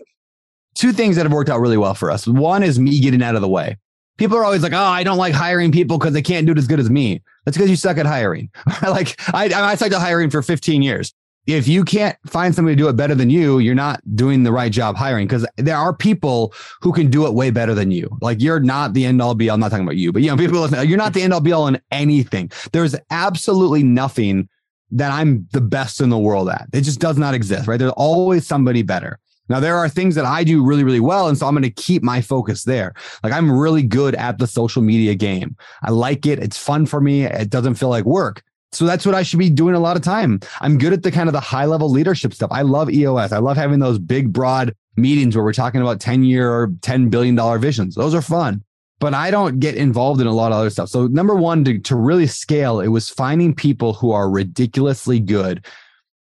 Two 0.76 0.94
things 0.94 1.16
that 1.16 1.24
have 1.24 1.34
worked 1.34 1.50
out 1.50 1.60
really 1.60 1.78
well 1.78 1.96
for 1.96 2.12
us. 2.12 2.28
One 2.28 2.62
is 2.62 2.80
me 2.80 3.00
getting 3.00 3.24
out 3.24 3.36
of 3.36 3.42
the 3.42 3.48
way. 3.48 3.78
People 4.18 4.38
are 4.38 4.46
always 4.46 4.62
like, 4.62 4.72
"Oh, 4.74 4.78
I 4.78 5.04
don't 5.04 5.18
like 5.18 5.34
hiring 5.34 5.72
people 5.72 5.98
because 5.98 6.14
they 6.14 6.22
can't 6.22 6.46
do 6.46 6.52
it 6.52 6.58
as 6.58 6.68
good 6.68 6.80
as 6.80 6.90
me." 6.90 7.22
That's 7.44 7.58
because 7.58 7.70
you 7.70 7.76
suck 7.76 7.98
at 7.98 8.06
hiring. 8.06 8.50
like 8.84 9.20
I, 9.34 9.46
I 9.54 9.76
sucked 9.76 9.94
at 9.94 10.00
hiring 10.00 10.30
for 10.30 10.42
15 10.42 10.82
years 10.82 11.14
if 11.48 11.68
you 11.68 11.84
can't 11.84 12.18
find 12.26 12.56
somebody 12.56 12.76
to 12.76 12.84
do 12.84 12.88
it 12.88 12.96
better 12.96 13.16
than 13.16 13.30
you, 13.30 13.60
you're 13.60 13.76
not 13.76 14.02
doing 14.16 14.44
the 14.44 14.52
right 14.52 14.72
job 14.72 14.96
hiring 14.96 15.28
because 15.28 15.46
there 15.58 15.78
are 15.78 15.96
people 15.96 16.54
who 16.82 16.92
can 16.92 17.10
do 17.10 17.28
it 17.28 17.34
way 17.34 17.52
better 17.52 17.74
than 17.74 17.92
you. 17.92 18.10
Like 18.22 18.42
you're 18.42 18.60
not 18.60 18.94
the 18.94 19.06
end 19.06 19.22
all 19.22 19.36
be 19.36 19.50
all. 19.50 19.56
I'm 19.56 19.60
not 19.60 19.70
talking 19.70 19.86
about 19.86 19.98
you, 19.98 20.12
but 20.12 20.22
you 20.22 20.30
know, 20.30 20.38
people 20.44 20.60
listen, 20.60 20.88
you're 20.88 20.98
not 20.98 21.14
the 21.14 21.22
end 21.22 21.34
all 21.34 21.42
be 21.42 21.52
all 21.52 21.68
in 21.68 21.80
anything. 21.92 22.52
There's 22.72 22.96
absolutely 23.12 23.84
nothing 23.84 24.50
that 24.92 25.12
I'm 25.12 25.48
the 25.52 25.62
best 25.62 26.02
in 26.02 26.10
the 26.10 26.18
world 26.18 26.50
at. 26.50 26.68
It 26.74 26.82
just 26.82 27.00
does 27.00 27.18
not 27.18 27.34
exist, 27.34 27.68
right? 27.68 27.78
There's 27.78 27.92
always 27.92 28.48
somebody 28.48 28.82
better. 28.82 29.20
Now, 29.48 29.60
there 29.60 29.78
are 29.78 29.88
things 29.88 30.16
that 30.16 30.26
I 30.26 30.44
do 30.44 30.64
really, 30.64 30.84
really 30.84 31.00
well. 31.00 31.28
And 31.28 31.38
so 31.38 31.46
I'm 31.46 31.54
going 31.54 31.64
to 31.64 31.70
keep 31.70 32.02
my 32.02 32.22
focus 32.22 32.64
there. 32.64 32.94
Like 33.24 33.32
I'm 33.32 33.52
really 33.52 33.84
good 33.84 34.16
at 34.16 34.40
the 34.40 34.48
social 34.48 34.82
media 34.82 35.14
game. 35.14 35.56
I 35.84 35.92
like 35.92 36.26
it. 36.26 36.40
It's 36.40 36.58
fun 36.58 36.86
for 36.88 37.00
me. 37.00 37.26
It 37.26 37.50
doesn't 37.50 37.76
feel 37.76 37.90
like 37.90 38.06
work. 38.06 38.44
So 38.72 38.86
that's 38.86 39.06
what 39.06 39.16
I 39.16 39.24
should 39.24 39.40
be 39.40 39.50
doing 39.50 39.76
a 39.76 39.80
lot 39.80 39.96
of 39.96 40.04
time. 40.04 40.40
I'm 40.60 40.78
good 40.78 40.94
at 40.94 41.04
the 41.04 41.12
kind 41.12 41.30
of 41.30 41.34
the 41.34 41.40
high 41.40 41.66
level 41.66 41.90
leadership 41.90 42.34
stuff. 42.34 42.52
I 42.52 42.62
love 42.64 42.90
EOS. 42.90 43.32
I 43.32 43.38
love 43.38 43.58
having 43.58 43.80
those 43.80 44.00
big, 44.00 44.34
broad 44.34 44.76
meetings 44.98 45.36
where 45.36 45.44
we're 45.44 45.54
talking 45.54 45.82
about 45.82 46.00
10 46.00 46.24
year 46.24 46.52
or 46.52 46.68
$10 46.68 47.10
billion 47.10 47.60
visions. 47.60 47.96
Those 47.96 48.14
are 48.14 48.22
fun, 48.22 48.64
but 49.00 49.14
I 49.14 49.32
don't 49.32 49.60
get 49.60 49.76
involved 49.76 50.22
in 50.22 50.28
a 50.28 50.34
lot 50.34 50.52
of 50.52 50.58
other 50.58 50.70
stuff. 50.70 50.90
So 50.90 51.08
number 51.08 51.36
one, 51.36 51.64
to, 51.66 51.80
to 51.80 51.96
really 51.96 52.28
scale, 52.28 52.80
it 52.80 52.88
was 52.90 53.10
finding 53.10 53.54
people 53.54 53.94
who 53.94 54.12
are 54.12 54.30
ridiculously 54.30 55.20
good 55.20 55.66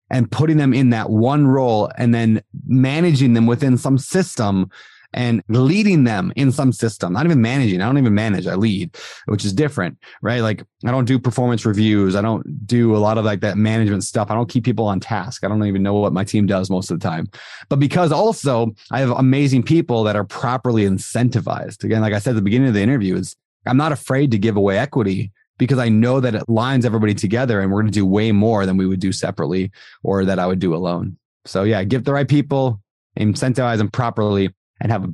and 0.10 0.32
putting 0.32 0.58
them 0.58 0.74
in 0.74 0.92
that 0.92 1.10
one 1.10 1.48
role 1.48 1.92
and 1.98 2.14
then 2.14 2.44
managing 2.68 3.34
them 3.34 3.48
within 3.48 3.78
some 3.78 3.98
system 3.98 4.70
and 5.14 5.44
leading 5.48 6.04
them 6.04 6.34
in 6.36 6.52
some 6.52 6.72
system, 6.72 7.14
not 7.14 7.26
even 7.26 7.42
managing. 7.42 7.82
I 7.82 7.86
don't 7.86 7.98
even 7.98 8.14
manage, 8.14 8.48
I 8.48 8.56
lead, 8.56 8.96
which 9.26 9.46
is 9.46 9.54
different, 9.54 9.98
right? 10.22 10.42
Like 10.42 10.64
I 10.86 10.92
don't 10.92 11.06
do 11.06 11.20
performance 11.20 11.66
reviews. 11.66 12.16
I 12.16 12.22
don't 12.22 12.66
do 12.66 12.96
a 12.96 12.98
lot 12.98 13.18
of 13.18 13.26
like 13.26 13.42
that 13.42 13.58
management 13.58 14.04
stuff. 14.04 14.32
I 14.32 14.36
don't 14.36 14.50
keep 14.50 14.64
people 14.64 14.86
on 14.86 15.00
task. 15.00 15.44
I 15.44 15.48
don't 15.48 15.66
even 15.66 15.84
know 15.84 15.94
what 15.94 16.14
my 16.14 16.24
team 16.24 16.46
does 16.46 16.70
most 16.70 16.92
of 16.92 17.00
the 17.00 17.08
time. 17.08 17.28
But 17.70 17.80
because 17.80 18.12
also 18.12 18.74
I 18.92 19.00
have 19.00 19.12
amazing 19.12 19.64
people 19.64 20.04
that 20.04 20.16
are 20.16 20.26
properly 20.26 20.84
incentivized. 20.84 21.84
Again, 21.84 22.02
like 22.02 22.14
I 22.14 22.20
said 22.20 22.32
at 22.32 22.36
the 22.36 22.42
beginning 22.42 22.70
of 22.70 22.74
the 22.74 22.82
interview, 22.82 23.16
is 23.16 23.36
I'm 23.66 23.78
not 23.78 23.92
afraid 23.92 24.32
to 24.32 24.38
give 24.38 24.58
away 24.58 24.78
equity 24.78 25.32
because 25.58 25.78
I 25.78 25.90
know 25.90 26.20
that 26.20 26.36
it 26.36 26.50
lines 26.50 26.86
everybody 26.86 27.14
together 27.14 27.62
and 27.62 27.72
we're 27.72 27.82
going 27.82 27.92
to 27.92 28.00
do 28.00 28.06
way 28.06 28.32
more 28.32 28.66
than 28.66 28.78
we 28.78 28.88
would 28.88 29.00
do 29.00 29.12
separately 29.12 29.72
or 30.02 30.26
that 30.26 30.40
I 30.40 30.48
would 30.48 30.60
do 30.60 30.76
alone. 30.76 31.18
So 31.46 31.64
yeah, 31.64 31.84
give 31.84 32.04
the 32.04 32.14
right 32.14 32.28
people, 32.28 32.82
incentivize 33.18 33.78
them 33.78 33.90
properly, 33.90 34.54
and 34.84 34.92
have 34.92 35.06
a 35.06 35.14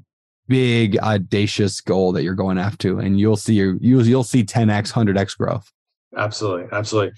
big 0.49 0.97
audacious 0.97 1.79
goal 1.79 2.11
that 2.11 2.23
you're 2.23 2.33
going 2.33 2.57
after 2.57 2.99
and 2.99 3.19
you'll 3.19 3.37
see 3.37 3.53
your 3.53 3.77
you'll, 3.79 4.05
you'll 4.05 4.23
see 4.23 4.43
10x 4.43 4.91
100x 4.91 5.37
growth. 5.37 5.71
Absolutely. 6.17 6.67
Absolutely. 6.71 7.13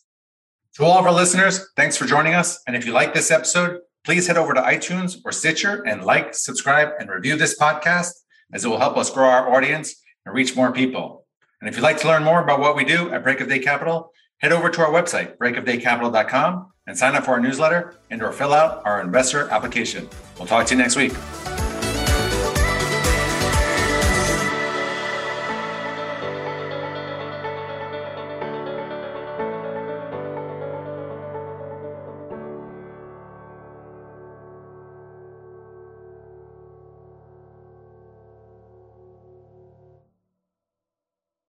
To 0.75 0.83
all 0.83 0.99
of 0.99 1.05
our 1.05 1.13
listeners, 1.13 1.67
thanks 1.75 1.95
for 1.95 2.05
joining 2.05 2.33
us. 2.33 2.59
And 2.67 2.75
if 2.75 2.85
you 2.85 2.91
like 2.91 3.13
this 3.13 3.31
episode, 3.31 3.79
please 4.03 4.27
head 4.27 4.37
over 4.37 4.53
to 4.53 4.61
iTunes 4.61 5.17
or 5.25 5.31
Stitcher 5.31 5.83
and 5.85 6.03
like, 6.03 6.33
subscribe, 6.33 6.89
and 6.99 7.09
review 7.09 7.35
this 7.35 7.57
podcast 7.57 8.11
as 8.53 8.65
it 8.65 8.67
will 8.67 8.79
help 8.79 8.97
us 8.97 9.09
grow 9.09 9.29
our 9.29 9.53
audience 9.55 9.95
and 10.25 10.35
reach 10.35 10.55
more 10.55 10.71
people. 10.71 11.25
And 11.61 11.69
if 11.69 11.75
you'd 11.75 11.83
like 11.83 11.99
to 11.99 12.07
learn 12.07 12.23
more 12.23 12.41
about 12.41 12.59
what 12.59 12.75
we 12.75 12.83
do 12.83 13.11
at 13.11 13.23
Break 13.23 13.41
of 13.41 13.49
Day 13.49 13.59
Capital, 13.59 14.11
Head 14.39 14.53
over 14.53 14.69
to 14.69 14.81
our 14.81 14.89
website, 14.89 15.37
breakofdaycapital.com, 15.37 16.71
and 16.87 16.97
sign 16.97 17.15
up 17.15 17.25
for 17.25 17.31
our 17.31 17.41
newsletter 17.41 17.95
and 18.09 18.23
or 18.23 18.31
fill 18.31 18.53
out 18.53 18.81
our 18.85 19.01
investor 19.01 19.49
application. 19.49 20.09
We'll 20.37 20.47
talk 20.47 20.65
to 20.67 20.75
you 20.75 20.81
next 20.81 20.95
week. 20.95 21.11